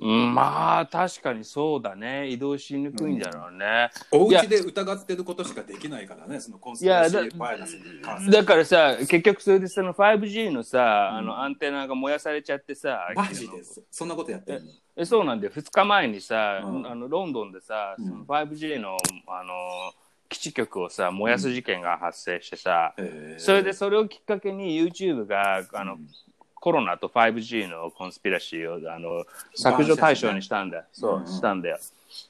[0.07, 2.29] うん、まあ確かにそうだね。
[2.29, 8.31] 移動しにくいんだろうね、おいや家で疑ってることしかできないからね、そのコンスピラシーバイアスに。
[8.31, 11.19] だからさ結局それでその 5G のさ、うん。
[11.19, 13.83] あのアンテナが燃やされちゃってさマジです。
[13.91, 14.71] そんなことやってるの？
[14.97, 15.53] えそうなんだよ。
[15.53, 16.87] 2日前にさ、うん。
[16.87, 18.07] あのロンドンでさ、うん。
[18.07, 19.53] その 5G のあの
[20.29, 23.41] 基地局をさ燃やす事件が発生してさ、へー。
[23.41, 26.07] それでそれをきっかけに YouTube があの、うん
[26.67, 29.25] コロナと 5G のコンスピラシーをあの
[29.55, 30.85] 削除対象にしたんだよ。
[30.91, 31.79] そう、うんしたんだよ。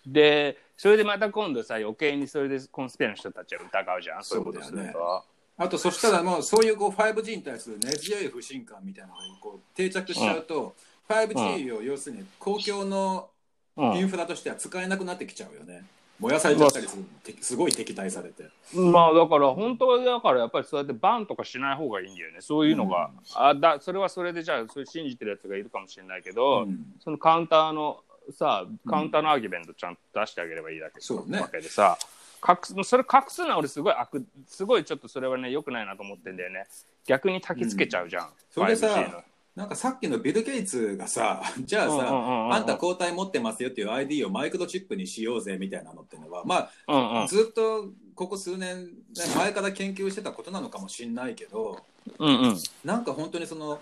[0.07, 5.25] で、それでまた今度さ、余計にそれでコンスピラの人たちを疑うじゃん、そういうことすると。
[5.57, 10.75] あと、そしたらもうそういうこう 5G に対する根強い不信感みたいなのがこう定着しちゃうと、
[11.09, 13.31] 5G を要するに公共の
[13.79, 15.83] うんインフラとしては使えなくなってきちゃうよね。
[16.19, 18.45] 燃やされちゃったりするのてすごい敵対されて。
[18.75, 22.41] まあだから本当はだからやっぱりそうやってバンとかしない方がいいんだよね。
[22.41, 26.79] そういうのが、あだそれはそれでじゃあそれ信じてるやつがいるかもしれないけど、うん。
[27.03, 28.01] そのカウンターの
[28.31, 31.41] さカウンターのアーギュメントちゃんと出してあげればいいだけ、そうね。
[31.41, 31.99] わけでさ
[32.47, 36.67] 隠すそれ隠すのは俺すごい悪すごいちょっとそれはね良くないなと思ってんだよね。
[37.07, 39.23] 逆に焚きつけちゃうじゃん、それでさ 5G の
[39.57, 47.27] なんかさっきのビル・ゲイツがさ、 じゃあさ、うんうんうんうんあんた抗体持ってますよっていう ID をマイクロチップにしようぜみたいなのってのは、まあ、うんうん。
[47.27, 48.91] ずっとここ数年
[49.35, 51.83] 前から研究してたことなのかもしれないけど、
[52.19, 52.57] うんうん。
[52.85, 53.81] なんか本当にその、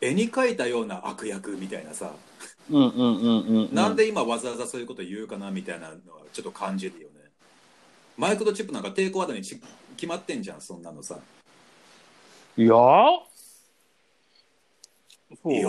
[0.00, 2.12] 絵に描いたような悪役みたいなさ、
[2.70, 5.98] うんうんうんうんなんで今わざわざそういうこと言うかなみたいなのは
[6.32, 7.14] ちょっと感じるよね。
[8.16, 9.60] マイクロチップなんか抵抗あるにち
[9.96, 11.18] 決まってんじゃん、そんなのさ。
[12.56, 12.74] いや
[15.30, 15.68] いや？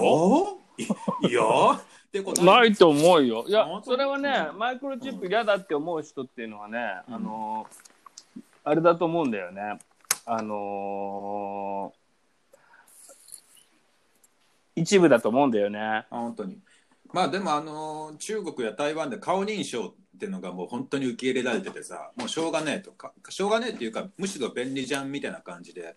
[1.28, 1.42] いいや？
[1.74, 3.46] ってことないと思うよ。
[3.48, 7.14] いやそれはねう、んマイクロチップ嫌だって思う人っていうのはね、うん。
[7.16, 9.80] あのー、あれだと思うんだよね。
[10.26, 15.80] あのー、一部だと思うんだよね。
[15.80, 16.58] あ本当に。
[17.12, 25.96] まあでもあの中国や台湾で顔認証っていうのがもう本当に受け入れられててさもうしょうがねえとかしょうがねえっていうかむしろ便利じゃんみたいな感じで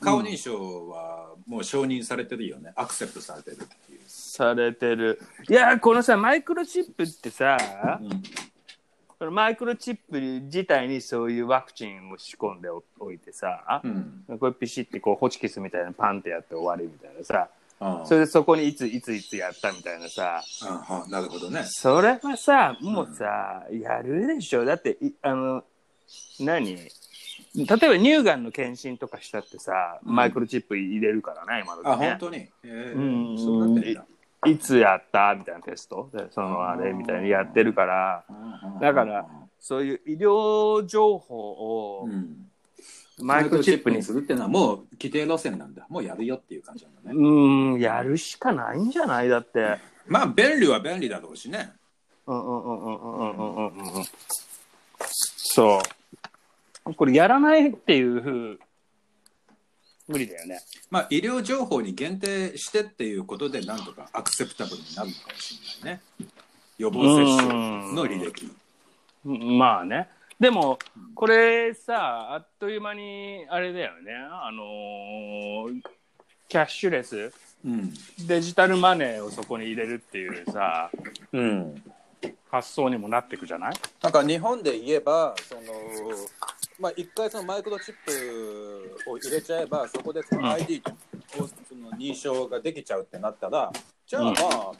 [0.00, 5.20] 顔認証はもう承認されてるよね、アクセプトされてるっていう、されてる。
[5.48, 7.56] いや、このさ、マイクロチップってさ、
[8.00, 8.22] うん。
[9.18, 14.38] このマイクロチップ自体にそういうワクチンを仕込んでおいてさ、うん。
[14.38, 21.64] これピシってこうホチキスみたいなパンってやって終わりみたいなさ、あそれでそこにいついついつやったみたいなさ、ああなるほどね。
[21.64, 24.64] それはさ、もうさ、やるでしょ。
[24.64, 25.64] だって、いあの、
[26.40, 26.78] 何？
[27.56, 30.14] 例えば乳がんの検診とかしたってさ、うん。
[30.14, 32.18] マイクロチップ入れるからね、今のあね本。
[32.18, 32.36] 当に？
[32.38, 33.00] ええう
[33.34, 33.38] ん。
[33.38, 34.04] そうなってんだ。
[34.46, 35.34] いつやった？
[35.34, 36.10] みたいなテスト？
[36.12, 38.24] でそのあれみたいにやってるから、
[38.80, 39.26] だから
[39.58, 41.36] そういう医療情報
[42.00, 42.46] をうん。
[43.22, 45.84] マイクロチップに、するっていうのはもう規定路線なんだ。
[45.90, 49.28] もうやるよっていう感じなんだね、うん、やるしかないんじゃない？
[49.28, 49.76] だって。
[50.06, 51.72] まあ便利は便利だろうしね。
[52.26, 54.04] うんうんうんうんうんうんうんうんうん。
[55.36, 55.80] そう。
[56.96, 58.60] これやらないっていうふう、
[60.08, 60.60] 無理だよね。
[60.90, 66.00] まあ医療情報に限定してっていうことでなんとかアクセプタブルになるのかもしれないね。
[66.78, 67.48] 予防接種
[67.94, 68.50] の履歴。
[69.26, 69.58] うん。
[69.58, 70.08] まあね。
[70.40, 70.78] でも、
[71.14, 74.14] これさ、あっという間に、あれだよね。
[74.14, 75.82] あのー
[76.48, 77.32] キャッシュレス、
[77.64, 77.94] うん。
[78.26, 80.90] デジタルマネーをそこに入れるっていうさ、
[81.32, 81.82] うん。
[82.50, 83.74] 発想にもなっていくじゃない？
[84.02, 85.59] なんか日本で言えばその
[86.80, 90.82] まあ一回そのマイクロチップを入れちゃえばそこでその ID
[91.38, 93.70] をその認証ができちゃうってなったら
[94.06, 94.72] じゃあまあ、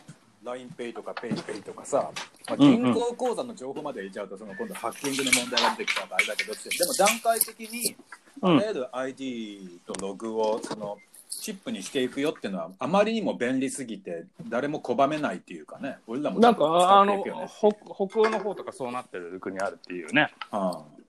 [0.44, 2.10] LINEPay とか PayPay とかさ、
[2.48, 7.96] まあ、銀行口座の情報まで入れちゃうとその今度ハッキングの問題が出てきちゃうとあれだけどでも段階的に
[8.42, 15.98] あうんらゆる ID とログをそのチップにしていくよっていうのはあまりにも便利すぎて誰も拒めないっていうかね。
[16.06, 17.70] 俺らもなんか、あの、北
[18.08, 20.32] 北欧の方とかそうなってる国あるっていうね。
[20.50, 20.99] ああ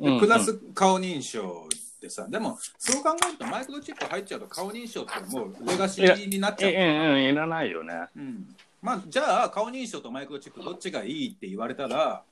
[0.00, 1.68] うんうんでプラス顔認証
[2.00, 7.92] でさ、でもそう考えるとマイクロチップ入っちゃうと顔認証ってもうレガシーになっちゃう、ええうん、いらないよね。
[8.16, 12.22] うんまあ、じゃあ顔認証とマイクロチップどっちがいいって言われたら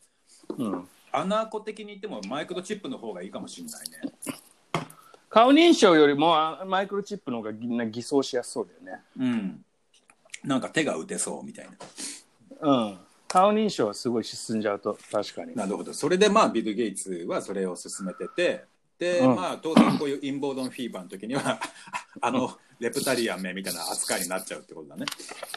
[0.57, 0.89] うん。
[1.13, 4.37] アナーコ的に言ってもマイクロチップの方がいいかもしれないね
[5.31, 9.03] 顔認証よりもあマイクロチップの方がぎ偽装しやすそうだよね。
[9.19, 9.65] うん
[10.45, 11.69] なんか手が打てそうみたい
[12.61, 12.99] なうん。
[13.29, 15.55] 顔認証はすごい進んじゃうと、確かに。
[15.55, 15.93] なるほど。
[15.93, 18.65] それでまあビル・ゲイツはそれを進めてて
[18.99, 19.37] で、うん。
[19.37, 21.61] まあ当然こういう陰謀論フィーバーの時には
[22.21, 25.05] あのレプタリアン名みたいな扱いになっちゃうってことだね。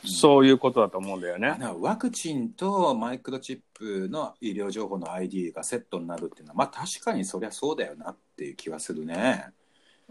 [0.04, 1.56] そういうことだと思うんだよね。
[1.60, 9.52] なワクチンとマイクロチップの医療情報の ID がセットになるっていうのはまあ確かにそりゃそうだよなっていう気はするね。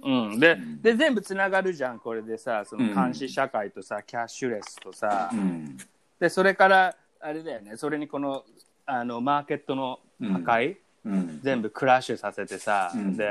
[0.02, 0.40] うん。
[0.40, 0.82] で、うん。
[0.82, 2.94] で、全部つながるじゃん、これでさ、そうん。
[2.94, 5.76] の監視社会とさ、キャッシュレスとさ、うん。
[6.18, 8.44] で、それから、あれだよね、それにこの、
[8.86, 13.16] あの、マーケットの破壊、うん、全部クラッシュさせてさ、うん。
[13.16, 13.26] で、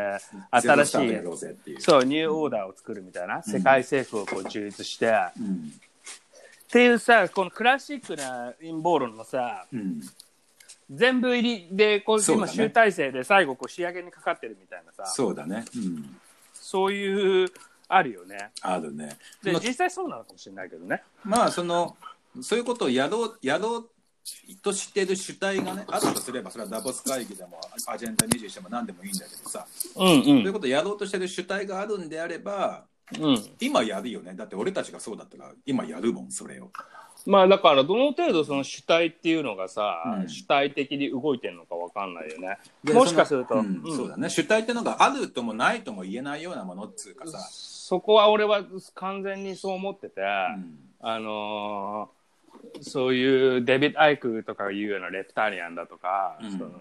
[0.52, 1.18] 新しい。
[1.80, 5.74] そう、ニューオーダーを作るみたいな、世界政府をこう中立して、っうん。
[6.72, 10.02] ていうさ、このクラシックな陰謀論のさ、うん。
[10.92, 16.20] 全部入りで、こう今集大成で最後こう仕上げにかかってるみたいなさ、そうだね、うん、
[16.54, 17.48] そういう、
[17.88, 18.52] あるよね。
[18.62, 19.18] あるね。
[19.44, 19.62] で、まあ。
[19.62, 21.04] 実際そうなのかもしれないけどね。
[21.24, 21.96] まあその
[22.42, 23.90] そういうことをやろうやろう
[24.62, 29.66] としてる主体がねあるとすればそれはダボス会議でもアジェンダ20しても何でもいいんだけどさ、
[29.96, 32.86] うんそういうことをやろうとしてる主体があるんであれば
[33.18, 33.24] うん。
[33.24, 33.44] うん。
[33.60, 36.70] 今やるよねだって俺たちがそうだったら今やるもんそれを。
[37.26, 42.58] まあだから、どの程度その主体っていうのがさ、うん主体的に動いてるのかわかんないよね。
[42.84, 48.64] でもしかすると、うんうんそうだね主体ってのがあるともないとも言えないようなものっつうかさ、そこは俺は
[48.96, 52.19] 完全にそう思ってて、うんあのー
[52.82, 56.52] そういうデビッド・アイクとかいうようなレプタリアンだとか、うん。
[56.52, 56.72] その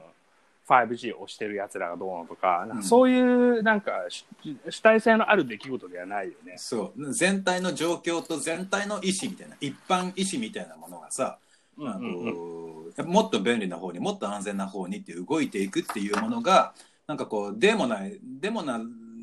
[0.69, 2.83] 5G を推してるやつらがどうのとか、うん。
[2.83, 4.25] そういうなんか主
[4.69, 6.55] 主体性のある出来事ではないよね。
[6.57, 7.13] そう。
[7.13, 11.39] 全体の状況と全体の意思みたいな一般意思みたいなものがさ、
[11.77, 12.35] うんうんうん。
[12.35, 16.75] こうもっと便利な方にもっと安全な方にって動いていくっていうものが
[17.07, 18.81] なんかこうデモナイデモナ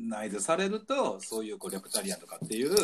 [0.08, 2.74] ナイズされるとそういうこうレプタリアンとかっていう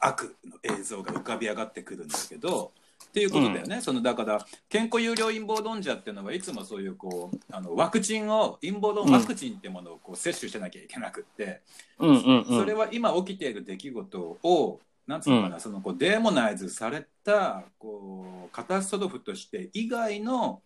[0.00, 2.72] 悪の映像が浮かび上がってくるんだけど
[3.04, 11.60] っていうことだよね、そのだから健康有料陰謀論者っていうのはいつもそういうこうあのワクチンを陰謀論ワクチンってものをこう接種してなきゃいけなくって、
[11.98, 12.58] うんうんうん。
[12.58, 20.62] それは今起きている出来事をなんつうのかな、そのこうデーモナイズされたこうカタストロフとして以外の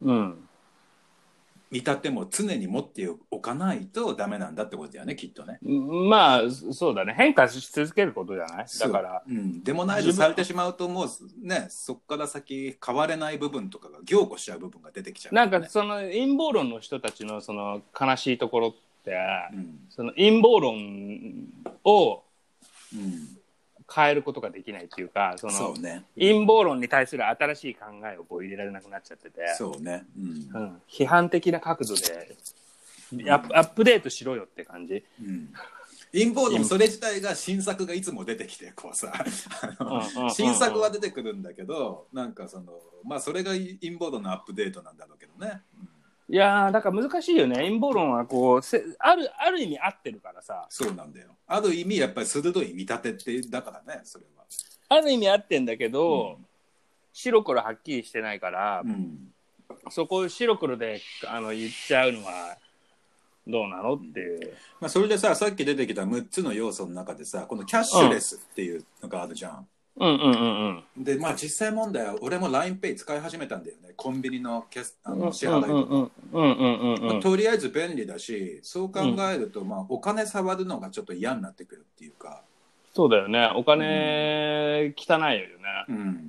[0.00, 0.48] うん。
[1.70, 5.58] 見立ても常に持っておかないとダメなんだってことだよねきっとね。
[5.62, 7.14] まあ、そうだね。
[7.16, 8.66] 変化し続けることじゃない？
[8.80, 9.22] だから。
[9.26, 11.08] そう、うん、デモナイズされてしまうともう
[11.46, 18.70] ねそこから先変われない部分とかが凝固しちゃう部分が出てきちゃう、なんかその陰謀論の人たちのその悲しいところっ
[19.04, 19.16] て、
[19.54, 21.46] うんその陰謀論
[21.84, 22.22] を
[22.92, 23.29] うん、
[23.92, 26.04] 変えることができないっていうか、そのそうね。
[26.14, 30.62] 陰謀論に対する新しい考えをこう入れられなくなっちゃってて、そうね、うん。
[30.62, 32.36] うん、批判的な角度で
[33.30, 35.04] アップアップデートしろよって感じ。
[35.20, 35.52] うん。
[36.12, 39.12] 陰謀論それ自体が新作がいつも出てきてこうさ。
[40.34, 42.72] 新作は出てくるんだけどなんかその
[43.04, 45.88] まあそれが陰謀論のアップデートなんだろうけどね、うん
[46.32, 47.56] いやーだから難しいよね。
[47.56, 50.64] 陰謀論はこうせあるある意味合ってるからさ。
[50.68, 51.26] そうなんだよ。
[51.48, 54.44] ある意味やっぱり鋭い見立てってだからねそれは、
[54.90, 56.46] ある意味合ってんだけど、うん。
[57.12, 59.32] 白黒はっきりしてないから、うん。
[59.90, 62.56] そこを白黒であの言っちゃうのは
[63.48, 64.56] どうなのっていう。
[64.80, 69.66] まあ、それでささっき出てきた6つの要素の中でさこのキャッシュレスっていうのがあるじゃん、うん
[69.96, 71.04] うんうんうん。
[71.04, 73.92] でまあ実際問題は俺も LINEPay 使い始めたんだよね。
[73.96, 79.00] コンビニのキャスあうんの支払いとか、うんうんうんうんうんまあとりあえず便利だしそう考
[79.32, 82.42] えると、まあ、お金触るのがちょっと嫌になってくるっていうか、
[82.94, 83.50] そうだよね。
[83.54, 85.40] お金汚いよね。
[85.88, 86.28] うん、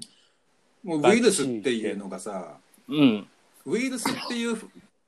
[0.84, 3.28] もうウイルスっていうのがさうん。
[3.65, 4.58] ウイルスっていう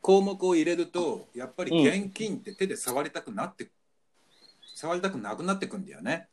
[0.01, 3.67] 項目を入れるとやっぱり現金って手で触りたくなって、
[4.75, 6.27] 触りたくなくなってくんだよね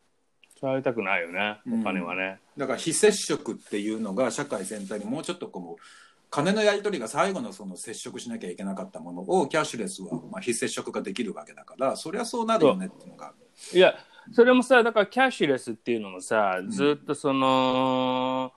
[0.60, 1.60] 触りたくないよね。
[1.66, 1.80] うん。
[1.80, 2.40] お金はね。
[2.56, 5.82] だから非接触っていうのが社会全体にもうちょっとこう
[6.30, 13.32] 金のやり取りが最後のその接触しなきゃいけなかったものをキャッシュレスはまあ非接触ができるわけだからそりゃそうなるよねっていうのが。
[13.72, 13.94] いや、
[14.32, 18.52] それもさ、だからキャッシュレスっていうのもさ、ずっとその、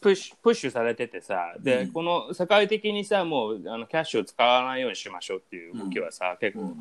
[0.00, 1.92] プッシュ、プッシュされててさ、で、うん。
[1.92, 6.76] この世界的にさ、もうあのキャッシュを使わないようにしましょうっていう動きはさ、結構、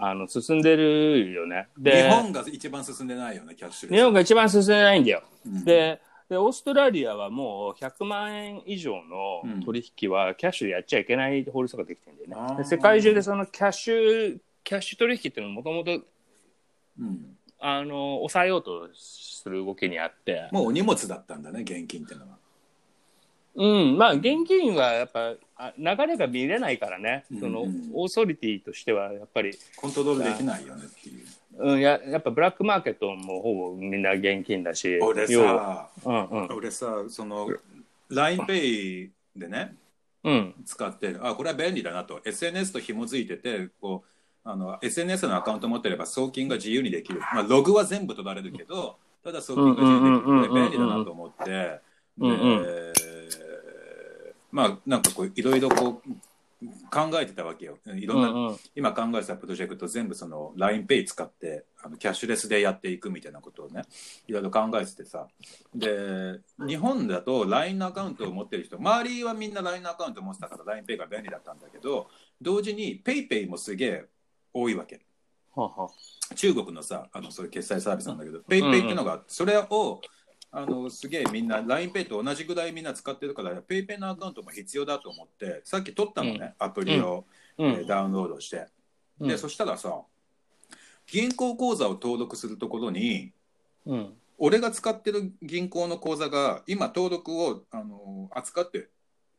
[0.00, 1.68] あの、進んでるよね。
[1.76, 3.98] で、日本が一番進んでないよねキャッシュレス。
[3.98, 5.22] 日本が一番進んでないんだよ。
[5.44, 5.64] うん。
[5.64, 12.64] で、で、オーストラリアはもう100万円以上の取引はキャッシュでやっちゃいけない法律ができてるんだよね。
[12.64, 16.00] 世界中でそのキャッシュ、キャッシュ取引っていうのもともと、
[17.00, 17.36] うん。
[17.60, 22.37] あの、抑えようとする動きにあって、もうお荷物だったんだね現金っていうのは
[23.54, 27.40] うん、まあ、現金はやっぱ、あ流れが見れないからね、うん。
[27.40, 31.24] そのうん、オーソリティとしてはやっぱり、コントロールできないよねっていう。
[31.58, 37.48] うん、ややっぱブラックマーケットもほぼみんな現金だし、俺さうんうん、俺さその
[38.10, 39.74] LINEPay でね
[40.24, 42.20] うん、使ってあこれは便利だなと。
[42.24, 44.04] SNS と紐づいててこ
[44.44, 50.48] うあの SNS のアカウント持ってれば送金が自由にできる、まあ、ログは全部取られるけどただ送金が自由にできる。
[50.48, 51.50] これ便利だなと思って。
[51.50, 51.80] で
[52.20, 52.87] うんうん
[54.50, 56.10] まあなんかこういろいろこう
[56.90, 57.78] 考えてたわけよ。
[57.86, 58.56] いろんな、うんうん。
[58.74, 63.82] 今考えてたプロジェクト全部その LINEPay 使ってあのキャッシュレスでやっていくみたいなことをね
[64.26, 65.28] いろいろ考えててさ。
[65.74, 72.08] で日本だと LINE のアカウントを持ってる人周りはみんな LINE のアカウントを持ってたから LINEPay が便利だったんだけど
[72.42, 74.04] 同時に PayPay もすげえ
[74.52, 75.00] 多いわけ。
[75.54, 75.90] はは
[76.34, 80.00] 中国のさあのそういう決済サービスなんだけど PayPay っていうのがそれを
[80.50, 87.24] あのすげえみんな LINEPay と同じぐらいみんな使ってるから PayPay のアカウントも必要だと思ってさっき取ったのね、アプリを、
[87.58, 87.70] うん。
[87.70, 88.56] えーダウンロードして。
[89.20, 89.38] で、うん。
[89.38, 90.02] そしたらさ
[91.06, 93.32] 銀行口座を登録するところに
[93.86, 94.14] うん。
[94.38, 98.88] 俺が使ってる銀行の口座が今登録を、あのー扱って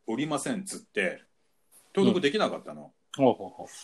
[0.06, 1.22] おりませんっつって
[1.94, 2.92] 登録できなかったの、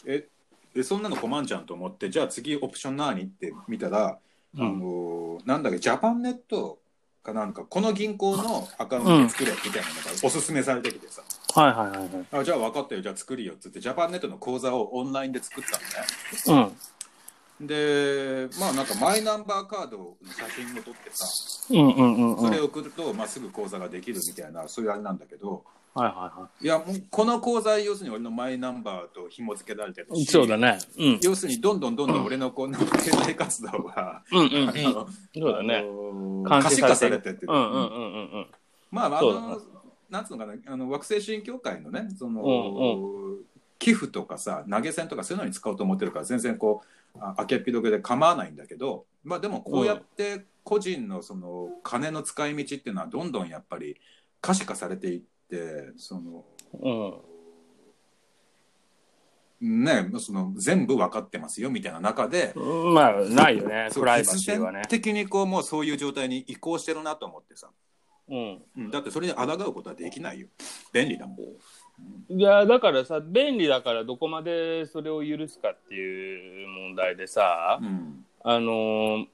[0.06, 0.28] え
[0.74, 4.18] えそんなの困んじゃんと思ってじゃあ次オプション何って見たら、
[4.54, 6.80] うあのーなんだっけジャパンネット
[7.26, 11.22] かなんかこの銀行のアカウントで作れみたいなのがおすすめされてきてさ、
[11.60, 12.26] はいはいはいはい。
[12.40, 13.02] あじゃあ分かったよ。
[13.02, 15.64] じゃあ作るよっつってジャパンネットの口座をオンラインで作っ
[16.44, 16.70] たのね。
[17.58, 17.66] うん。
[17.66, 21.26] でまあなんかマイナンバーカードの写真を撮ってさ
[21.70, 22.46] うんうんうんうん。
[22.46, 25.64] それを送ると、まあ、すぐ口座ができるみたいなそういうあれなんだけど
[25.97, 26.66] はいはいはい。
[26.66, 30.78] やもうこの口座要するに俺のマイナンバーと紐付けられてるしそうだね。
[30.99, 31.20] うん。
[31.22, 34.68] 要するにどんどんどんどん俺のこの経済活動は、うんうんうん。
[34.68, 35.76] あのそうだね。
[35.76, 38.47] あの監可視化視されてって、うんうんうんうんうん。
[38.90, 39.47] まああそうだね。
[39.49, 39.61] の
[40.11, 43.57] なんつうのかなあの惑星新協会のねその、うん。
[43.78, 46.82] 寄付とかさ投げ銭とかそういうのに使おうと思ってるから全然こ
[47.14, 53.97] うあ開けっぴどけで構わないんだけどまあでもこうやって個人のその金の使い道っていうのはどんどんやっぱり
[54.40, 57.14] 可視化されていってそのうん。
[59.59, 64.82] ねその全部分かってますよみたいな中でまあ、ないよね、プライバシーはね。
[64.88, 67.70] 的にこうもうそういう状態に移行してるなと思ってさ、
[68.28, 68.62] うん。
[68.76, 70.49] うん、だってそれに抗うことはできないよ。
[70.92, 71.36] 便利だもん。
[72.28, 78.26] いや、だからさ、便利だからどこまでそれを許すかっていう問題でさ、うん。
[78.44, 79.26] あのー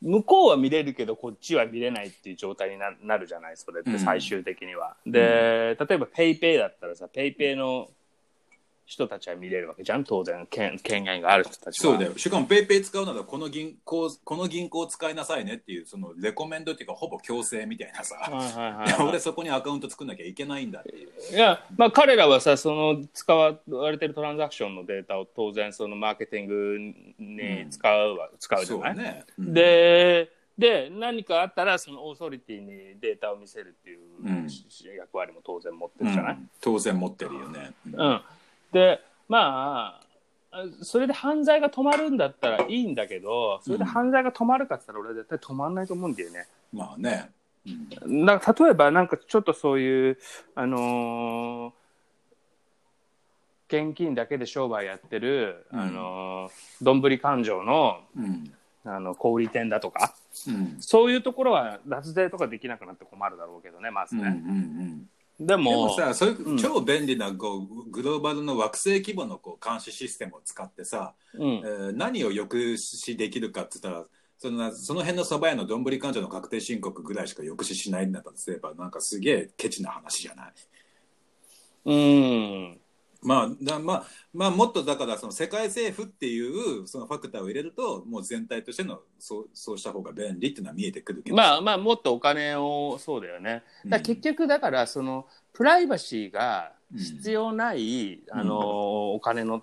[0.00, 4.96] 向こうは見れるけどこっちは見れないっていう状態にななるじゃないそれって最終的には。
[5.06, 7.88] で、例えば PayPay だったらさ PayPay の
[8.88, 10.04] 人たちは見れるわけじゃん。
[10.04, 11.92] 当然権権限がある人たちは。
[11.92, 12.16] そうだよ。
[12.16, 21.34] しかも PayPay 使うならこの銀行この銀行を使いなさいねっていうそのレコメンドっていうかほぼ強制みたいなさ、はいはい 俺そこにアカウント作んなきゃいけないんだっていう。
[21.34, 23.58] いや、まあ、彼らはさ、その使わ
[23.90, 26.78] れてるトランザクションのデータを当然、そのマーケティング
[27.18, 29.52] に使うわ、使うじゃない、ね、うん。
[29.52, 34.48] で、で、何かあったら、そのオーソリティにデータを見せるっていううん。
[34.96, 36.50] 役割も当然持ってうるじゃない、ん。
[36.60, 38.00] 当然持ってるよね、うん。
[38.00, 38.20] うん。
[38.72, 40.00] で、ま
[40.50, 46.46] あ、あそれで犯罪が止まるんだったらいいんだけど、それで犯罪が止まるかって言ったら、俺は絶対止まんないと思うんだよね。
[46.72, 47.30] まあね、
[47.66, 48.24] うん。
[48.24, 50.18] だから例えばなんかちょっとそういう、
[50.54, 51.72] あのー
[53.70, 58.52] 現金だけで商売やってる、うんあのーどんぶり勘定のうん。
[58.84, 60.14] あの小売店だとか
[60.46, 60.76] うん。
[60.80, 64.32] そういうところは脱税とかできなくなって困るだろうけどねまずうんうんうね、
[64.84, 65.08] ん
[65.38, 66.56] ででももさそういううん。
[66.58, 71.42] 超便利なこうグローバルの惑星規模のこう監視システムを使ってさ、うん。
[71.42, 74.06] えー何を抑止できるかって言ったら
[74.38, 80.52] そのその辺のそば屋のどんぶり勘定の確定申告ぐらいしか抑止しないんだとすればなんかすげえケチな話じゃない？
[81.84, 82.80] うん
[83.20, 91.36] まあだまあまあもっとだからその世界政府っていうそのファクターを入れるともう全体としてのそうそうした方が便利っていうのは見えてくるけど。
[91.36, 93.64] まあまあもっとお金をそうだよね。
[93.86, 98.38] だ結局だからそのプライバシーが必要ない、うん。
[98.38, 99.62] あのお金の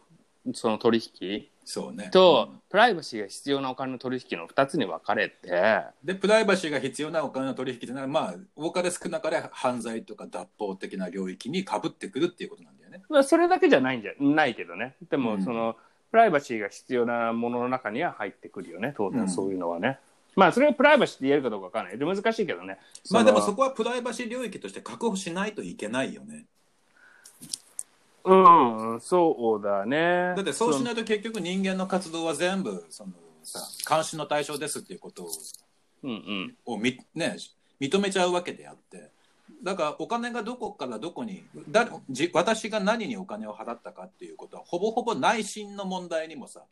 [0.54, 2.10] その取引そうね。
[2.12, 13.02] と、プライバシーが必要なお金の取引の2つに分かれて、でプライバシーが必要なお金の取引っていうのはまあ多かれ少なかれ犯罪とか脱法的な領域にかぶってくるっていうことなんだよね。
[13.10, 14.96] まあ、それだけじゃないんじゃないけどね。
[15.10, 15.44] でも、うん。
[15.44, 15.76] その
[16.12, 18.94] プライバシーが必要なものの中には入ってくるよね。
[18.96, 19.16] 当うん。
[19.16, 20.00] 然そういうのはね、
[20.36, 21.98] まあそれをプライバシーって言えるかどうか分からない。
[21.98, 22.78] で難しいけどね。
[23.10, 26.46] まあでもそここはプライバシー領域として確保しないといけないよね。
[28.26, 30.34] うんそうだね。
[30.36, 33.14] だってそうしないいと結局人間の活動は全部その
[33.44, 35.30] さ監視の対象ですっていうことを
[36.04, 36.56] うんうん。
[36.66, 37.38] をみ、ね、
[37.80, 39.12] 認めちゃうわけであって。
[39.64, 46.64] だからお金がどこからどこにだじ私が何にお金を払ったかっていうことはほぼほぼ内心の問題にもさ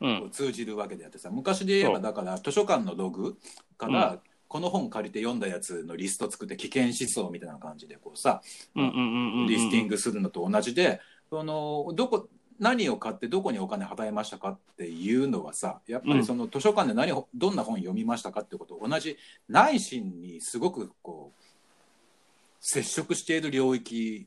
[0.00, 0.30] うん。
[0.32, 3.36] 通じるわけであってさ昔で言えばだから図書館のログ
[3.76, 4.18] から、
[4.52, 8.42] この本借りて読んだやつのリスト作って危険思想みたいな感じでこうさ、
[8.74, 11.00] うんうんうんうんリスティングするのと同じで、
[11.30, 12.28] そのどこ
[12.58, 19.16] 何を買ってどこにお金払いましたかっていうのはさやっぱりその図書館で何をどんな本読みましたかってことと同じ
[19.48, 21.42] 内心にすごくこう
[22.60, 24.26] 接触している領域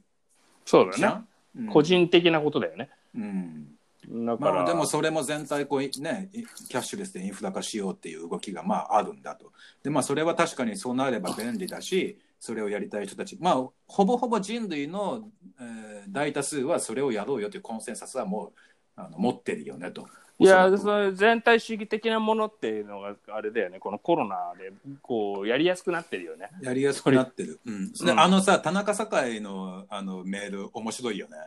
[0.66, 1.24] そうだね。
[1.56, 1.68] うん。
[1.68, 2.90] 個人的なことだよね。
[3.16, 3.75] うん
[4.08, 6.30] だから、まあ、でもそれも全体こう、ね、
[6.70, 9.52] キャッシュレスでインフラ化しようっていう動きがまああるんだと。
[9.84, 15.30] で、まあ、それは確かにそうなれば便利だしそれをやりたい人たち、まあ、ほぼほぼ人類の、
[15.60, 18.54] えー大多数はそれをやろうよというコンセンサスはも
[18.98, 20.08] うあの持ってるよねと。
[20.38, 23.80] いやおその全体主義的なものっていうのがあれだよね。
[23.80, 26.50] このコロナでこうやりやすくなってるよね。
[26.62, 27.62] やりやすくなってる。
[27.66, 28.20] うん、でうん。
[28.20, 28.94] あのさ田中
[29.26, 31.38] 栄のあのメール面白いよね。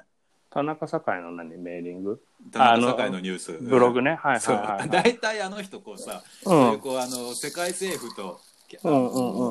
[0.51, 1.57] 田中栄の何？
[1.59, 2.21] メーリング？
[2.53, 3.53] 田中栄のニュース。
[3.53, 6.81] ブログね、はいはいはい、はい大体あの人こうさ、うん。
[6.81, 8.41] こうあの世界政府と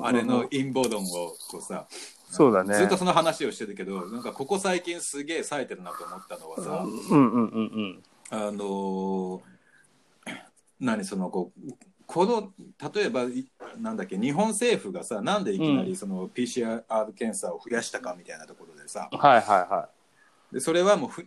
[0.03, 1.87] あれの陰謀論をこうさ
[2.29, 2.75] そうだね。
[2.75, 9.41] ずっとその話をしてるけどなんかここ最近すげえ冴えてるなと思ったのはさ、うんうんうんうんあのー
[10.79, 11.73] 何そのこう
[12.05, 12.53] この
[12.93, 13.47] 例えばい
[13.79, 16.83] なんだっけ日本政府がさなんでいきなりその PCR
[17.13, 19.89] 検査を増やしたかみたいなところでさ、はいはいは
[20.51, 21.25] でそれはもうふ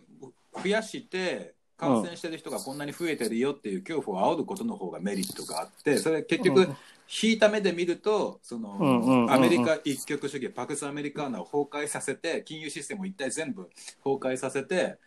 [0.63, 6.77] 増やして感染してる人がこんなに増えてるよっていう恐怖を煽ることの方がメリットがあってそれ結局うん。
[7.23, 13.69] 引いた目で見るとその、アメリカ一極主義パクスアメリカーナを崩壊させて金融システムを一体全部
[14.01, 14.97] 崩壊させて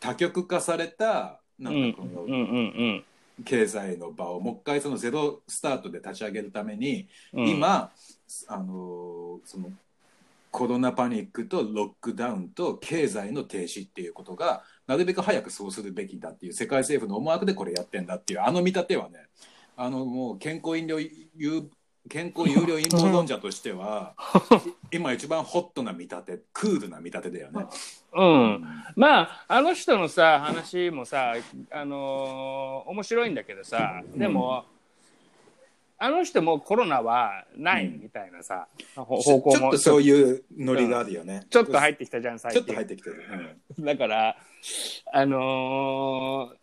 [0.00, 3.02] 多極化されたなうんんかこの
[3.44, 7.48] 経済の場をもう一回そのゼロスタートで立ち上げるために、うん。
[7.48, 7.90] 今
[8.48, 9.70] あのその
[10.54, 19.18] コロナパニックとロックダウンと経済の停止っていうことがなるべく早くそうするべきだっていう世界政府の思惑でこれやってんだっていうあの見立てはね
[19.76, 21.68] あのもう健康飲料有
[22.08, 24.14] 健康有料飲料論者としては
[24.94, 27.66] 今一番ホットな見立てクールな見立てだよね。
[28.12, 28.64] うん。
[28.94, 31.34] まあ、あの人のさ、話もさ、
[31.72, 34.66] あのー面白いんだけどさ、でも、
[35.98, 41.46] あの人もコロナはないみたいなさ、ほちょ方向もちょっとそういうノリがあるよね。
[41.50, 42.76] ちょっと入ってきたじゃん、最ちょっと近。
[42.76, 43.22] 入ってきてる。
[43.78, 44.36] うんだから、
[45.12, 46.56] あのー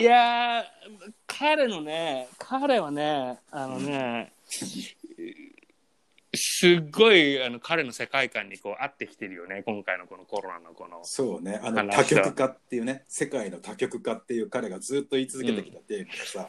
[0.00, 0.64] いやー、
[1.26, 4.32] 彼のね、彼はね、あのね、
[6.34, 11.00] すっごいあの彼の世界観にこう合ってきてるよね、今回のこのコロナのこの。
[11.02, 16.48] そうね、あの話多極化っていうね、世界の多極化っていう彼がずっと言い続けてきたテーマでさ、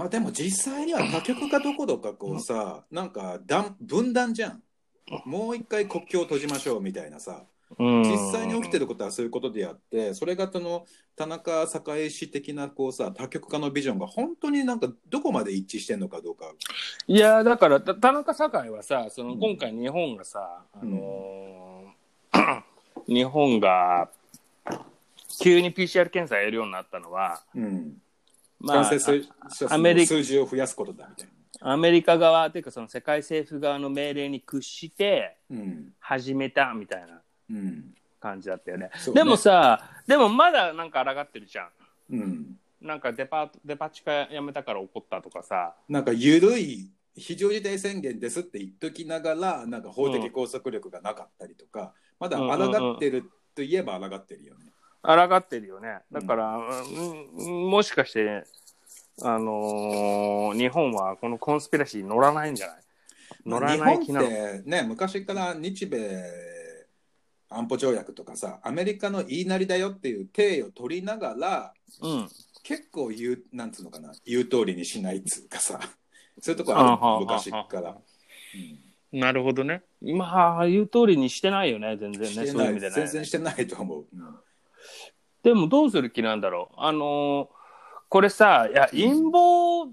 [0.00, 4.62] まあでも実際には多極化どころかこうさ、なんか断分断じゃん。
[5.26, 7.42] もう一回国境を閉じましょうみたいなさ、
[7.78, 10.86] うん実際に起きてることはそういうことであって、それがその
[11.16, 11.66] 田中
[11.98, 16.46] 栄氏的なこうさ、多極化のビジョンが本当になんかどこまで一致してんのかどうか。
[17.06, 22.62] いやだからた田中栄はさそのうん今回日本がさ、あのー
[23.06, 24.08] 日本が
[25.42, 28.00] 急に PCR 検査やるようになったのは、うん。
[28.60, 28.90] まあ
[29.70, 31.28] アメリの数字を増やすことだみたい
[31.62, 31.72] な。
[31.72, 35.92] アメリカ側っていうかその世界政府側の命令に屈してうん。
[35.98, 37.94] 始めたみたいなうん。
[38.18, 38.90] 感じだったよね。
[38.96, 41.68] そうねでもさでもまだなんか抗ってるじゃん。
[42.10, 42.56] うん。
[42.80, 45.74] なんかデパートデパ地下やめたから怒ったとかさ。
[45.88, 54.69] なんか緩い非常事態宣言ですって言っときながらなんか法的拘束力がなかったりとか、まだ抗ってるといえば抗ってるよね。
[55.02, 55.98] 抗ってるよね。
[56.12, 56.60] だから、う
[57.48, 58.44] んもしかして、
[59.22, 62.76] あのー日本はこのコンスピラシーに乗らないんじゃない？
[63.46, 64.26] 乗らない気日なの？
[64.28, 66.22] 本ってね昔から日米
[67.48, 71.72] 安保条約とかさアメリカの言いなりだよっていう体を取りながら
[72.02, 72.28] うん。
[72.62, 74.12] 結構言うなんつうのかな？
[74.26, 75.80] 言う通りにしないっつうかさ
[76.40, 77.90] そういうとこあるの昔から。
[77.90, 77.98] うん
[79.12, 79.82] なるほどね。
[80.00, 82.46] まあ、言う通りにしてないよね、全然ね。
[82.46, 82.94] そういう意味でね。
[82.94, 84.06] 全然してないと思う。
[84.12, 84.34] うん
[85.42, 86.74] でもどうする気なんだろう。
[86.78, 87.60] あのー
[88.12, 89.88] これさ、いや、陰謀、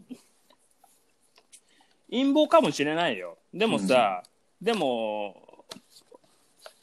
[2.09, 3.37] 陰謀かもしれないよ。
[3.53, 4.23] でもさ、
[4.59, 5.35] でも、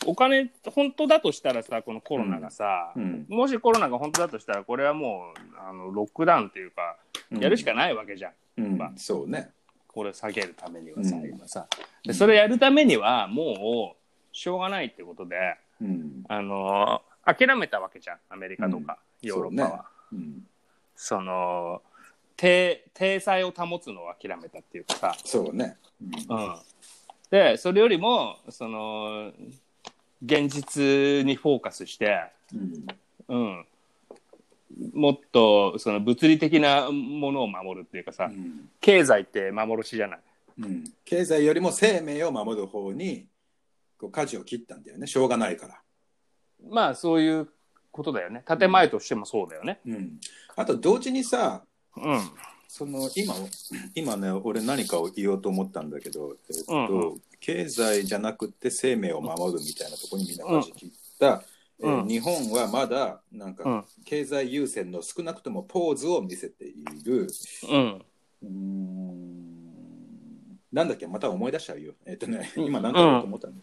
[0.06, 6.96] お金、本当だとしたらさ、このコロナがさ、うんもしコロナが本当だとしたら、これはもう、あの、ロックダウンっていうか、
[7.32, 8.32] やるしかないわけじゃん。
[8.58, 9.50] うんまあそうね。
[9.88, 11.66] これ下げるためにはさ、うん今さ。
[12.04, 15.36] で、それやるためには、もう、しょうがないってことで、
[15.80, 19.84] うんあのー諦めたわけじゃん、アメリカとか、ヨーロッパは。
[20.12, 20.46] うん。
[20.96, 21.82] その
[22.36, 25.76] 体体裁を保つのを諦めたっていうかさ、そうね。
[26.00, 26.56] うん、
[27.30, 29.32] でそれよりもその
[30.24, 32.86] 現実にフォーカスして、うん。
[33.26, 33.66] うん、
[34.92, 38.68] もっとその物理的なものを守るっていうかさ、うん。
[38.80, 40.20] 経済って幻じゃない。
[40.60, 40.84] うん。
[41.04, 43.26] 経済よりも生命を守る方に
[43.98, 45.06] こう舵を切ったんだよね。
[45.06, 45.80] しょうがないから、
[46.70, 47.48] まあそういう
[47.90, 48.44] ことだよね。
[48.46, 49.80] 建前としてもそうだよね。
[49.86, 50.20] うん、
[50.56, 51.62] あと同時にさ
[51.96, 52.20] うん。
[52.66, 53.34] その今
[53.94, 60.90] 今ね俺何かを言おうと思ったんだけど、えっとうんう経済じゃなくて生命を守るみたいなところにみんな舵切っ
[61.20, 61.44] た、
[61.78, 61.92] うん。
[61.92, 63.84] えー日本はまだなんかうん。
[64.04, 67.28] 経済優先の少なくともポーズを見せている。
[67.70, 68.02] うん。
[68.42, 69.34] うーん。
[70.72, 71.06] なんだっけ？
[71.06, 71.92] また思い出しちゃうよ。
[72.06, 73.56] えっとね今何か言おうと思ったん。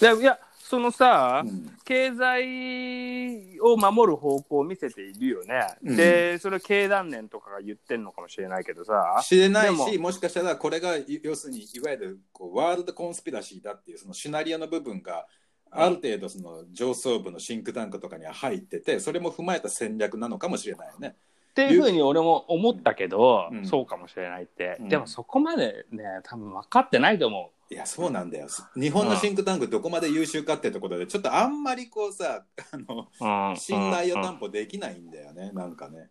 [0.00, 0.38] だ、でいや
[0.70, 5.66] そのさ、うん経済を守る方向を見せているよね。
[5.82, 9.20] うんで、それは経団連とかが言ってんのかもしれないけどさ。
[9.24, 15.26] 知れないでしももしかしたらこれが要するにいわゆるこうワールドコンスピラシーだっていうそのシナリオの部分が
[15.72, 21.16] ある程度その上層部のシンクタンクとかには入っててそれも踏まえた戦略なのかもしれないよね。
[21.50, 23.66] っていうふうに俺も思ったけど、うん。
[23.66, 24.76] そうかもしれないって。
[24.80, 24.88] うん。
[24.88, 28.48] でもそこまでね、多分分かってないと思いやそうなんだよ。
[28.74, 33.50] 日本のシンクタンクどこまで優秀かってところでちょっとあんまりこうさ あのう。
[33.50, 36.10] うん、信頼を担保できないんだよねなんかね。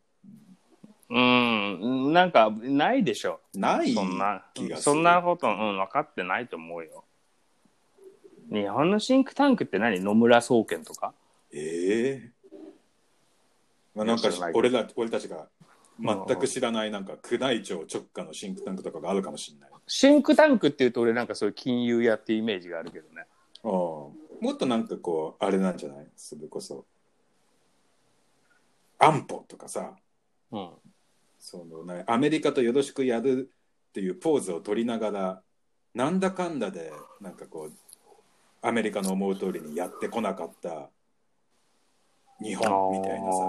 [1.10, 3.42] うん、うん、なんかないでしょ。
[3.54, 4.84] ないそんな気が、する。
[4.84, 7.04] そんなこと、うん、分かってないと思うよ。
[8.52, 10.00] 日本のシンクタンクって何？
[10.00, 11.14] 野村総研とか？
[11.52, 12.39] ええ
[14.00, 15.48] まあ、なんか俺ら俺たちが
[16.00, 19.70] 全く知らないなんか宮内庁直下のシンクタンクとかがあるかもしれない。
[19.88, 23.26] シンクタンクっていうと俺なんかそういう金融屋っていうイメージがあるけどね。
[23.64, 24.14] ああも
[24.54, 26.08] っとなんかこうあれなんじゃない？
[26.16, 26.86] それこそ。
[28.98, 29.94] 安保とかさ。
[30.52, 30.70] うん。
[31.40, 33.50] そのねアメリカとよろしくやる
[33.90, 35.42] っていうポーズを取りながら
[35.94, 36.92] なんだかんだで
[37.22, 37.74] なんかこう
[38.62, 40.90] アメリカの思う通りにやってこなかった
[42.44, 43.40] 日本みたいなさ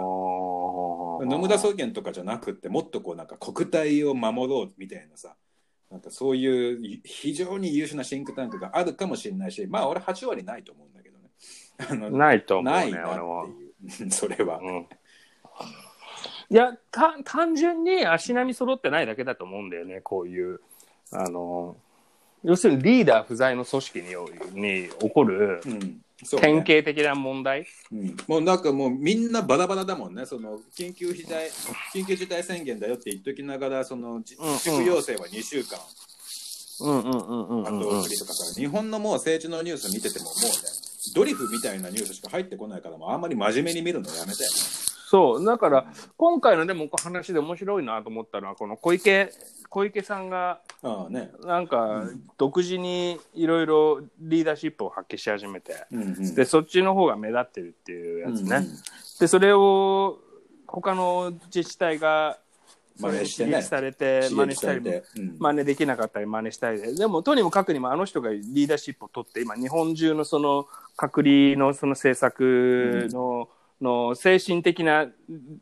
[1.25, 5.35] 野村草原とかじゃなくってもっとこうなんか国体を守ろうみたいなさ
[5.91, 11.31] なんかそういう非常に優秀なシンクタンクがあるかもしれないしまあ俺8割ないと思うんだけどね。
[11.89, 13.09] あのないと思うね、ないな。
[13.09, 13.47] っ
[13.89, 14.87] ていうそれは、うん。
[16.51, 20.61] いやた単純に足並み揃ってないだけだと思うんだよねこういう
[21.13, 21.77] あの
[22.43, 24.07] 要するにリーダー不在の組織に
[24.61, 26.47] に起こるうんそうね。
[26.63, 28.17] 典型的な問題、うん。
[28.27, 31.51] もうなんかもうみんなバラバラだもんね、その緊急事態
[31.95, 34.53] 緊急事態宣言だよって言っときながら、そのじうんうん。
[34.55, 35.79] 自粛要請は2週間、
[36.81, 37.79] うんうんうんうんうん。
[37.81, 40.51] 後送りとかさ、日本のもう政治のニュース見てても、もうね、
[41.15, 44.45] ドリフみたいなニュースしか入ってこないから、もうあんまり真面目に見るのやめて。
[45.11, 45.45] そう。
[45.45, 45.87] だから
[46.17, 49.33] 今回のでも話で面白いなと思ったのはこの小池
[49.69, 51.33] 小池さんがああね。
[51.45, 52.05] なんか
[52.39, 56.35] 独自にいろいろリーダーシップを発揮し始めてうんうん。
[56.37, 58.77] でそっちの方が目立ってるっていうやつね、うんうん。
[59.19, 60.21] でそれを
[60.69, 62.39] 他の自治体が
[62.97, 63.63] 真似してね。
[63.63, 64.79] されて刺真似したり。
[64.79, 65.37] うん。
[65.41, 66.81] 真似できなかったり真似したり。
[66.81, 73.49] ででもとにもかくにもあの人がリーダーシップを取って今日本中のその隔離のその政策の,、
[73.81, 75.07] の精神的な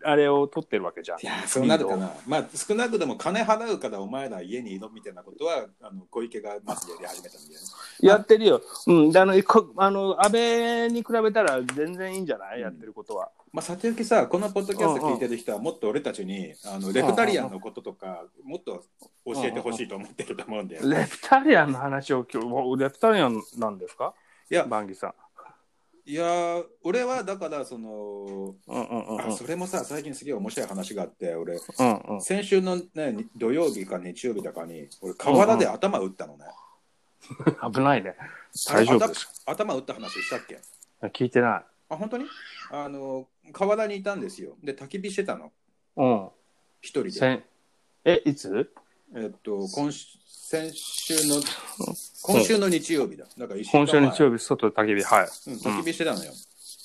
[0.03, 1.19] あれを取ってるわけじゃん。
[1.21, 7.67] いやそうなるかな、まあ、少なくとも金払うからお前ら家にいろみたいなことはあの小池がまずやり始めたんだよね。
[8.01, 8.63] やってるよ。
[8.87, 9.13] うん。
[9.13, 13.31] であの、こあの安倍に比べたら全然いいんじゃない、やってることは。
[13.53, 18.85] まあ、さておきさ、このポッドキャスト聞いてる人はもっと俺たちにあのレフタリアンのこととかもっと
[19.25, 20.89] 教えてほしいと思ってると思うんだよ。
[20.89, 24.13] レフタリアンの話を今日レフタリアンなんですか？
[24.51, 25.15] いや、バンギさん。
[26.09, 29.21] いやー俺はだからその、うんうんうんうん。
[29.29, 32.23] あそれもさ最近すげえ面白い話があって俺うんうん。
[32.23, 36.47] 先週の、ね、に土曜日か日曜日だかに俺河原で頭打ったのね、
[37.75, 38.15] 危ないね。
[38.67, 39.13] 大丈夫
[39.45, 40.55] 頭打った話したっけ？
[40.55, 40.63] か
[41.09, 41.65] 聞いてない。
[41.91, 42.25] あ本当に？
[42.71, 45.53] あの河原にいたんですよで焚き火してたの
[45.97, 46.29] うん。
[46.81, 47.45] 一人で
[48.07, 48.71] え、いつ？
[49.15, 50.07] えっと今週
[50.51, 51.43] 先週の
[52.23, 55.15] 今週の日曜日だだから一週間今週前日曜日、外で焚き火。
[55.15, 55.29] はい。
[55.49, 56.33] うん、焚き火してたのよ、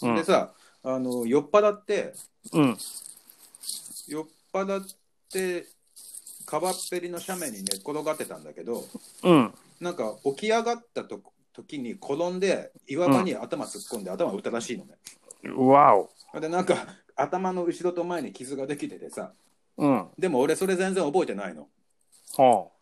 [0.01, 0.51] うんでさ
[0.83, 2.13] あの酔っ払って
[2.51, 2.77] うん。
[4.09, 4.85] 酔っ払っ
[5.31, 5.65] て
[6.45, 8.83] 川っぺりの斜面に寝っ転がってたんだけど
[9.23, 9.53] うん。
[9.79, 11.21] なんか起き上がったと
[11.53, 14.95] 時に転んで岩場に頭突っ込んで頭打ったらしいのね、
[15.55, 16.09] わお。
[16.37, 16.85] でなんか
[17.15, 19.31] 頭の後ろと前に傷ができててさ
[19.77, 20.07] うん。
[20.19, 21.69] でも俺それ全然覚えてないの
[22.35, 22.72] は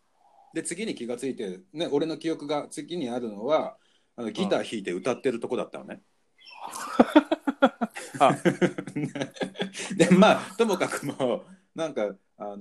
[0.54, 3.76] で次に気がついて、ね、俺の記憶が次にあるのは
[4.16, 6.02] あのギター弾いて歌ってるとこだったのね、
[8.18, 8.36] あ
[9.96, 11.44] でまあともかくも
[11.74, 12.56] なんかあの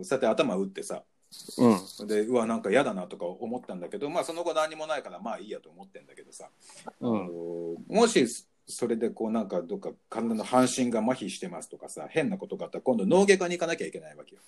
[0.00, 1.18] ーそうやって頭打ってさあ。
[1.58, 2.06] うん。
[2.06, 6.48] でうわなんか嫌だなとか思ったんだけどまあその後何もないからまあいいやと思ってんだけどさ、
[7.00, 7.20] うん。
[7.20, 8.24] あのもし
[8.66, 14.42] それでこうなんかどっか体の半身が麻痺してますとかさ変なことがあったら今度脳外科に行かなきゃいけないわけよ、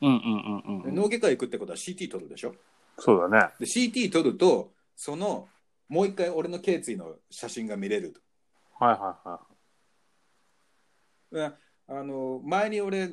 [0.00, 0.82] うんうんうんうん。
[0.82, 2.54] で脳外科行くってことは CT 取るでしょ？
[2.98, 3.52] そうだね。
[3.58, 5.48] で CT 取るとその
[5.88, 8.20] もう一回俺の頸椎の写真が見れると
[8.84, 9.40] はいはいは
[11.50, 11.56] で
[11.88, 13.10] あの前に俺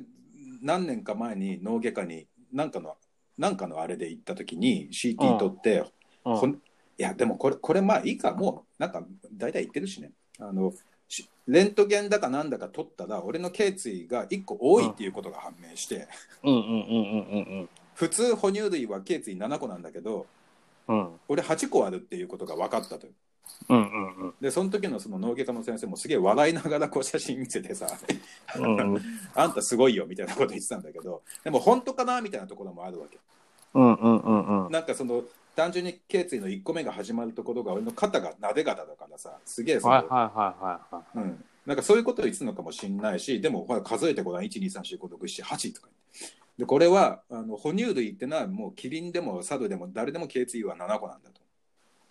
[0.61, 2.95] 何年か前に脳外科に何かの
[3.37, 5.79] なんかのあれで行った時に CT 取って、い。
[5.79, 5.83] う
[6.33, 6.61] んほん
[6.95, 9.03] いやでもこれこれまあいいかもうなんか
[9.33, 10.77] 大体言ってるしねあのし
[11.47, 16.07] レントゲンだかなんだか取ったら俺の頸椎が1個多いっていうことが判明して、
[16.43, 20.25] うんうんうんうんうん普通哺乳類は頸椎7個なんだけど
[20.87, 20.99] うん。
[20.99, 23.13] うん俺8個あるっていうことが分かったという。
[23.69, 27.87] うんうんでその時のその脳外科の先生もすげえ笑いながらこう写真見せてさ
[29.35, 33.19] あんたすごいよみたいなこと言ってたんだけどでも本当かなみたいなところもあるわけ。
[33.73, 34.71] うんうんうんうん。
[34.71, 35.23] なんかその
[35.55, 41.25] 単純に頸椎の1個目が始まるところが俺の肩がなで肩だからさすげえその、はいはいはいはいはい。
[41.25, 45.87] うん、なんかそういうことを言ってたのかもしれないしでもほら数えてごらん1234567とか
[46.57, 51.41] でこれはあの哺乳類ってのはもうキリンでもサルでも誰でも頸椎は7個なんだと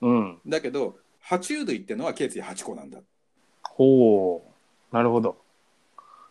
[0.02, 0.38] うん。
[0.46, 2.98] だけど爬虫類ってのは頸椎8個なんだ
[3.62, 4.42] ほ
[4.92, 4.94] う。
[4.94, 5.36] なるほど。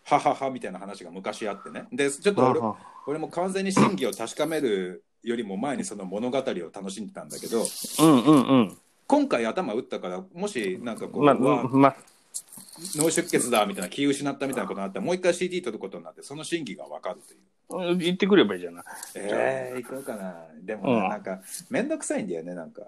[0.03, 2.76] はははみたいな話が昔あってねでちょっと俺は
[3.07, 6.44] 俺も完全に真偽を確かめるよりも前にその物語を
[6.74, 7.64] 楽しんでたんだけど
[8.00, 8.78] うんうんうん。
[9.08, 11.96] 今回頭打ったからもしなんかこう、ままあ、
[12.96, 17.40] 脳出血だみたいな気失ったみたいなことになったらもう一回 CD 取ることになってその真偽が分かるという。
[17.98, 18.84] 言ってくればいいじゃない。
[19.16, 22.82] えー、行こうかなでもな、うんなんか面倒くさいんだよねなんか。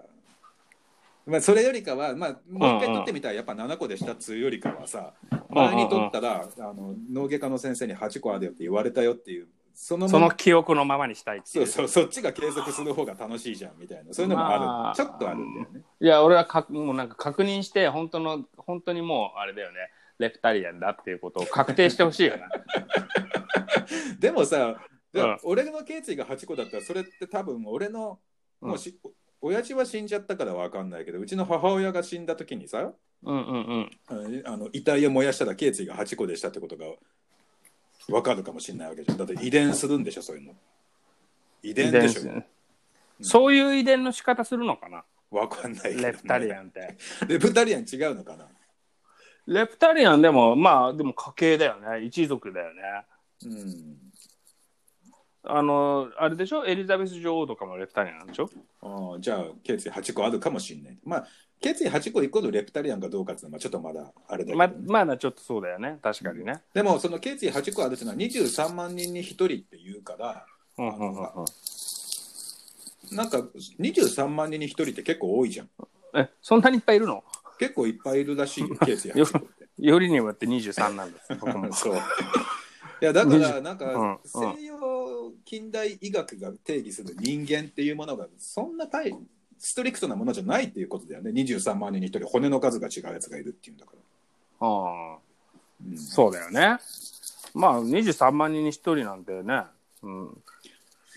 [1.26, 5.14] まあ、それよりかは、まあ、もう一回取ってみたらやっぱ7個でしたっつうよりかはさ
[5.48, 11.66] 前に取ったらあの脳外科の先生に8個あるよって言われたよっていうそのその記憶のままにしたいっていう。
[11.66, 15.82] そうそうそっちが継続する方が楽しいじゃんみたいなそういうのもある、まあちょっとあるんだよね。
[16.00, 19.78] いや、俺はかもうなんか確認して、本当の、本当にもう、あれだよね。
[20.18, 22.48] レプタリアンだっていうことを確定してほしいよな。
[24.20, 24.80] でもさ、
[25.12, 28.18] でうん俺の頸椎が8個だったらそれって多分俺の
[28.60, 28.98] もうし、
[29.40, 33.90] 親父は死んじゃったからわかんないけどうちの母親が死んだ時にさうんうんうん。
[34.06, 36.86] あのあの遺体を燃やしたら頸椎が8個でしたってことが
[38.08, 39.18] わかるかもしれないわけじゃん。
[39.18, 40.52] だって遺伝するんでしょそういうの。
[41.62, 42.20] 遺伝でしょ。
[42.20, 42.44] 遺伝
[43.20, 45.04] 子そういう遺伝の仕方するのかな？
[45.30, 46.96] わかんないけどね、レプタリアンって。
[47.26, 48.46] レプタリアン違うのかな？
[49.46, 52.02] レプタリアンでも、まあ、でも家系だよね。
[52.04, 52.82] 一族だよね。
[53.44, 53.96] うん。
[55.46, 56.64] あの、あれでしょ？
[56.66, 58.48] エリザベス女王とかもレプタリアンなんでしょ？
[58.82, 60.98] ああじゃあ頸椎8個あるかもしれない。
[61.04, 61.26] まあ
[61.64, 64.74] 頸椎8個イコールレプタリアンかどうかっていうのはちょっとまだあれだけど、まね。
[64.86, 65.98] まだちょっとそうだよね。
[66.02, 66.60] 確かにね。
[66.74, 70.44] でもその頸椎8個あるっていうのは23万人に1人っていうから
[70.76, 73.16] うんうんうんうん。
[73.16, 73.38] なんか
[73.80, 75.70] 23万人に1人って結構多いじゃん。
[76.14, 77.24] え、そんなにいっぱいいるの？
[77.58, 79.64] 結構いっぱいいるらしいよ頸椎8個って。
[79.78, 81.34] よりにもよって23なんです。
[81.40, 81.72] 僕も。
[81.72, 81.94] そう。
[81.94, 81.98] い
[83.00, 84.18] やだからなんうんかうん。
[84.24, 89.14] 西洋近代医学が定義する人間っていうものがそんな大
[89.64, 93.92] ストリクトなものじゃないっていうことだよね23万人に1人骨の数が違うやつがいるっていうんだか
[94.60, 95.18] ら、ああ
[95.82, 96.78] うんそうだよね。
[97.54, 99.62] まあ、23万人に1人なんてね。
[100.02, 100.42] うん。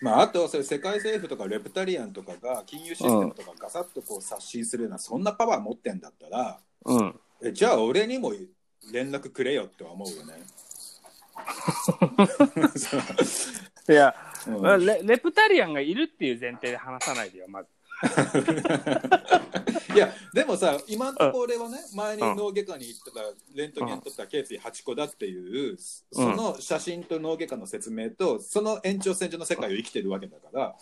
[0.02, 7.20] まあ、あとそれ世界政府とかレプタリアンとかが金融システムとかガサッとこう刷新するようなそんなパワー持ってんだったらうん。
[7.44, 8.32] えじゃあ俺にも
[8.94, 10.36] 連絡くれよって思うよね。
[13.90, 14.16] いや、
[14.48, 17.70] うんレレプタリアンがいるっていう前提で話さないでよ、まず。
[19.96, 23.22] いやでもさ今んとこ俺はね前に脳外科に行ってた
[23.56, 25.78] レントゲン取った頸椎8個だっていう
[26.12, 30.76] その写真と脳外科の説明とその延長線上の世界を生きてるわけだから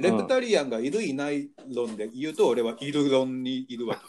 [0.00, 4.00] レプタリアンがいるいない論で言うと俺はいる論にいるわけ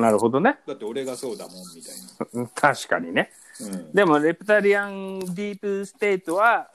[0.00, 0.58] なるほどね。
[0.66, 1.94] だって俺がそうだもんみたい
[2.32, 3.30] うん確かにね。
[3.60, 3.66] な。
[3.66, 6.70] うんでも、レプタリアンディープステートは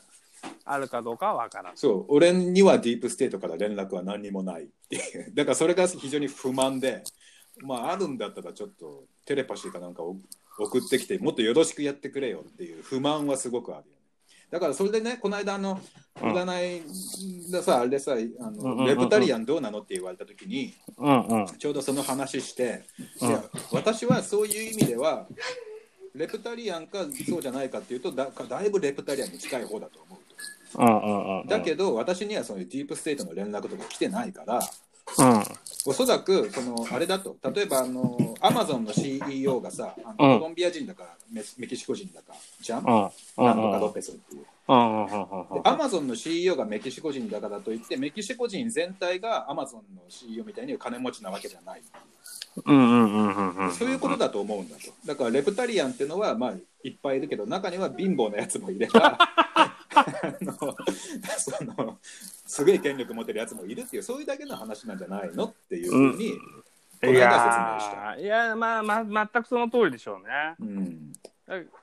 [0.63, 1.77] あるかどうかはわからん。
[1.77, 7.03] そう俺にはディープステートから連絡は何にもないっていう だからそれが非常に不満で
[7.61, 10.17] まああるんだったらちょっとテレパシーかなんかを
[10.57, 14.01] 送ってきてもっとよろしくやってくれよっていう不満はすごくあるよね
[14.51, 15.79] だからそれでねこの間あの
[16.21, 21.47] うん占いでさあれでさあうんうんうんうんのレプタリアンどうなのって言われた時にうんうん。
[21.57, 22.83] ちょうどその話して、
[23.21, 25.27] うんいや私はそういう意味では
[26.13, 30.19] レプタリアンかそうじゃないかっていうとだだいぶレプタリアンに近い方だと思う。
[31.47, 34.59] だけど私にはそのディープステートの連絡とか来てないから
[35.17, 35.43] うん。
[35.87, 42.83] おそらくそのあれだと例えばあのアマゾンの CEO がさあうんのコロンビア人だかメメキシコ人だかじゃん？
[42.85, 43.11] なん
[43.55, 44.45] とかロペスっていう。
[44.67, 51.81] アマゾンの CEO がメキシコ人だからといってメキシコ人全体がアマゾンの CEO みたいに金持ちなわけじゃない、
[52.65, 53.71] うんうんうんうんうん。
[53.71, 56.53] そういうことだと思うんだとだからレプタリアンっていうのはまあ
[56.83, 59.19] いっぱいいるけど中には貧乏なやつもいれば
[59.53, 59.64] あ
[60.41, 60.53] の
[61.37, 61.97] その
[62.45, 66.31] すごい権力持ってるやつもいるっていうそういうだけの話なんじゃないのっていうふうに、
[67.01, 67.15] このい。
[67.15, 70.55] やーいやまあまあ全くその通りでしょうね。
[70.59, 71.13] うん。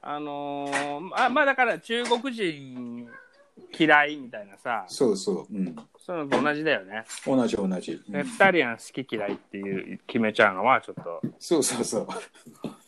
[0.02, 3.08] あのー、あまあだから中国人
[3.78, 4.84] 嫌いみたいなさ。
[4.88, 7.04] そうそう、うん、そういうのと同じだよね。
[7.24, 8.12] 同じ同じ、うん。
[8.12, 11.22] レプタリアン好き嫌いっていう決めちゃうのはちょっと。
[11.38, 12.08] そうそうそう、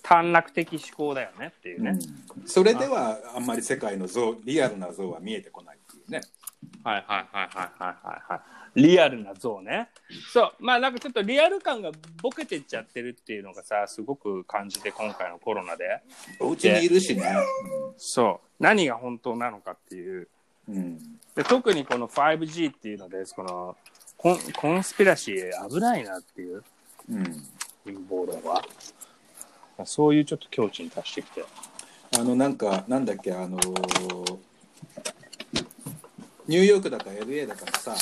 [0.05, 1.91] 短絡的思考だよねっていうね。
[1.91, 6.21] うんそれではあんまり世界の像リアルな像は見えてこないっていうね
[6.83, 8.81] はいはいはいはいはいはいはい。
[8.83, 9.89] リアルな像ね。
[10.33, 10.53] そう。
[10.59, 11.91] まあなんかちょっとリアル感が
[12.21, 16.03] ボケてっちゃってるっていうのがさ、すごく感じて今回のコロナで。
[16.41, 17.35] お家にいるしね、
[17.97, 18.63] そう。
[18.63, 20.29] 何が本当なのかっていう。
[20.69, 20.99] うんうん
[21.35, 23.77] で特にこの 5G っていうので、この
[24.17, 26.63] コンコンスピラシー危ないなっていう
[27.11, 27.25] うん
[27.85, 28.65] 陰謀論は。
[29.85, 31.45] そういうちょっと境地に達してきて。
[32.17, 34.39] あのなんかなんだっけあのー
[36.47, 37.95] ニューヨークだか LA だかのさ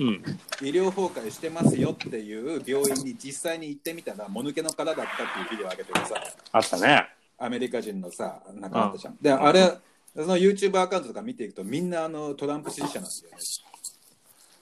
[0.00, 0.22] うん。
[0.62, 5.16] 医療崩壊してますよっていう病院に実際に行ってみたらもぬけの殻だったっ
[5.48, 6.14] ていうビデオ上げてるさ
[6.52, 7.08] あったね。
[7.38, 9.78] アメリカ人のさなんかあったじゃん、であれ
[10.14, 13.38] その YouTube アカウントとか見ていくとみんなあのトランプ支持者なんだよね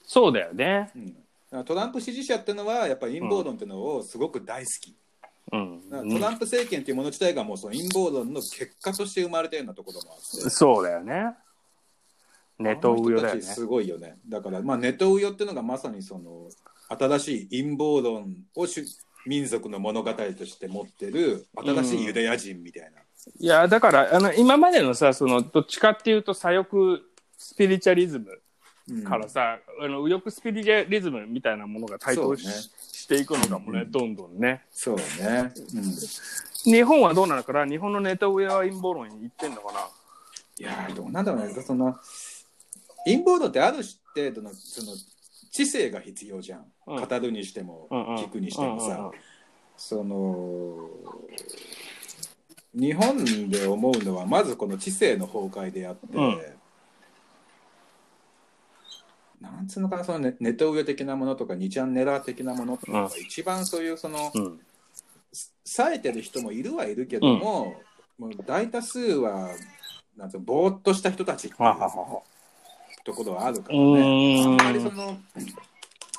[0.06, 0.90] そうだよね。
[0.96, 1.16] うん
[1.64, 4.94] トランプ支持者っていうのはやっぱり陰謀論っていうのをすごく大好き、うん。
[5.50, 10.50] トランプ政権っていうもの自体がもうその陰謀論の結果として生まれたようなところもあって。
[10.50, 11.34] そうだよね。
[12.58, 13.42] ネトウヨだよね。
[13.42, 14.18] すごいよね。
[14.28, 16.48] だからまあネトウヨっていうのがまさにその
[16.88, 18.84] 新しい陰謀論を主
[19.26, 23.00] 民族の物語として持ってる新しいユダヤ人みたいな、
[23.38, 27.02] いや、だから、あの、今までのさ、その、どっちかっていうと、左翼
[27.36, 28.40] スピリチュアリズム
[28.88, 32.52] うんからさ、あの、右翼スピリチュアリズムみたいなものが台頭し,、ね
[33.10, 33.90] していくのかもね、うん。
[33.90, 34.62] どんどんね。
[34.70, 37.66] そうね、うん、日本はどうなのかな？
[37.66, 39.80] 日本のネタ上は陰謀論に行ってんのかな？
[40.58, 41.54] いやーどうなんだろうね。
[41.62, 41.96] その
[43.04, 43.78] 陰謀論ってある
[44.14, 44.92] 程度のその
[45.50, 47.04] 知性が必要じゃん、うん。
[47.04, 48.16] 語るにしても、うんうん。
[48.16, 49.12] 聞くにしてもさ、うんうんうん。
[49.76, 50.88] その
[52.72, 56.40] 日本で思うのはまずこの知性の崩壊であって、うん
[59.40, 64.60] なんつうのかなそのネネトウヨ的なものとか2ちゃんネラー的なものっていうのが一番そういうその、うん。
[65.64, 67.80] 冴えてる人もいるはいるけども,、
[68.18, 69.50] もう大多数は
[70.16, 72.22] なんつうのぼーっとした人たちっていうははは
[73.04, 75.16] ところはあるからうねーんあんまりその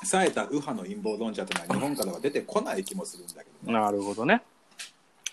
[0.04, 3.78] 冴えた右派の陰謀論者というのは日本からは出てこない気もするんだけどね。
[3.78, 4.42] なるほどね。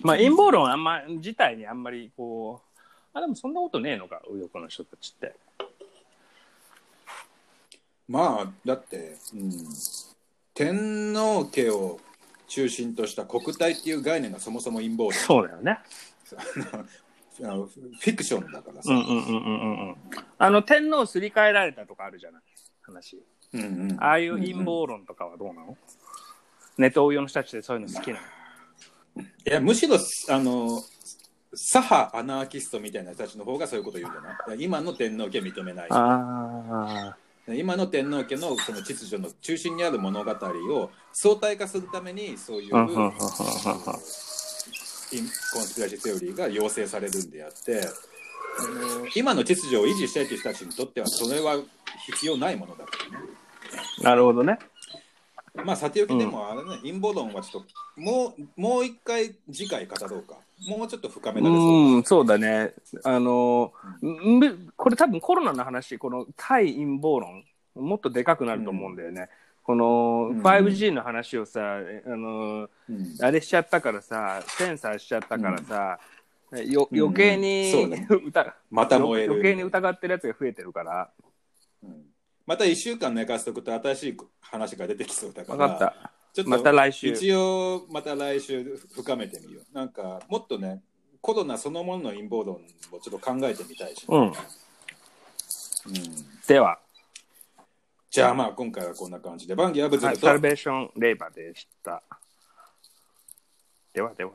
[0.02, 5.34] まあ陰謀論あんま自体にあんまりこう、あでもそんなことねえのか、右翼の人たちって。
[8.10, 9.52] まあだって、うん、
[10.56, 12.00] 天皇家を
[12.48, 15.80] 中心とした国体っていう概念がそもそも陰謀論そうだよね。
[17.42, 19.90] あのフィクションだからさ、うんうんうんうんうん。
[19.90, 19.96] うん。
[20.38, 22.42] あの天皇すり替えられたとかあるじゃない？
[22.82, 23.24] 話。
[23.54, 23.98] うんうん。
[24.04, 25.78] ああいう陰謀論とかはどうなの、
[26.78, 28.20] ネトウヨの人たちでそういうの好きな
[29.16, 29.24] の？
[29.24, 29.96] いやむしろ
[30.30, 30.82] あの
[31.54, 34.56] 左派アナーキストみたいな人たちの方がそういうことを言うんじゃな。
[34.56, 35.88] 今の天皇家認めない。
[35.92, 37.16] あ
[37.56, 43.14] 今の天皇家のその秩序の中心にある物語を相対化するためにそういうコン
[45.64, 47.82] スピラシーセオリーが要請されるんであって
[49.16, 51.56] 今の秩序を維持したいという人たちにとってはそれは
[52.06, 53.26] 必要ないものだからね。
[54.02, 54.60] なるほどね。
[55.56, 60.36] まあさておきでもあれね、陰謀論はちょっともうもう一回次回語ろうか
[60.68, 62.74] もうちょっと深められそううん、そうだね。
[63.04, 64.72] あの、ん。
[64.76, 67.46] これ多分コロナの話、この対陰謀論、
[67.76, 69.30] もっとでかくなると思うんだよね。
[69.64, 70.42] このうん。
[70.42, 73.16] 5G の話をさ、あの、うん。
[73.22, 76.00] あれしちゃったからさ、センサーしちゃったからさ、
[76.66, 77.00] ようん。
[77.00, 78.08] 余計に、そうね。
[78.10, 79.34] 疑また燃える。
[79.34, 81.10] 余計に疑ってるやつが増えてるから。
[81.84, 82.06] うん。
[82.46, 85.68] また1週間寝かせとくと新しい話が出てきそうだから。
[85.68, 86.12] 分かった。
[86.44, 87.08] ちょっとまた来週。
[87.08, 88.64] 一応また来週
[88.94, 90.82] 深めてみようなんかもっとね
[91.22, 92.56] コロナそのものの陰謀論
[92.92, 94.22] をちょっと考えてみたいし、うん。
[94.28, 94.34] うん
[96.48, 96.80] では、
[98.10, 102.02] じゃあまあ今回はこんな感じでバンギーアブズはい、サルベーションレイバーでした。
[103.94, 104.32] ではでは。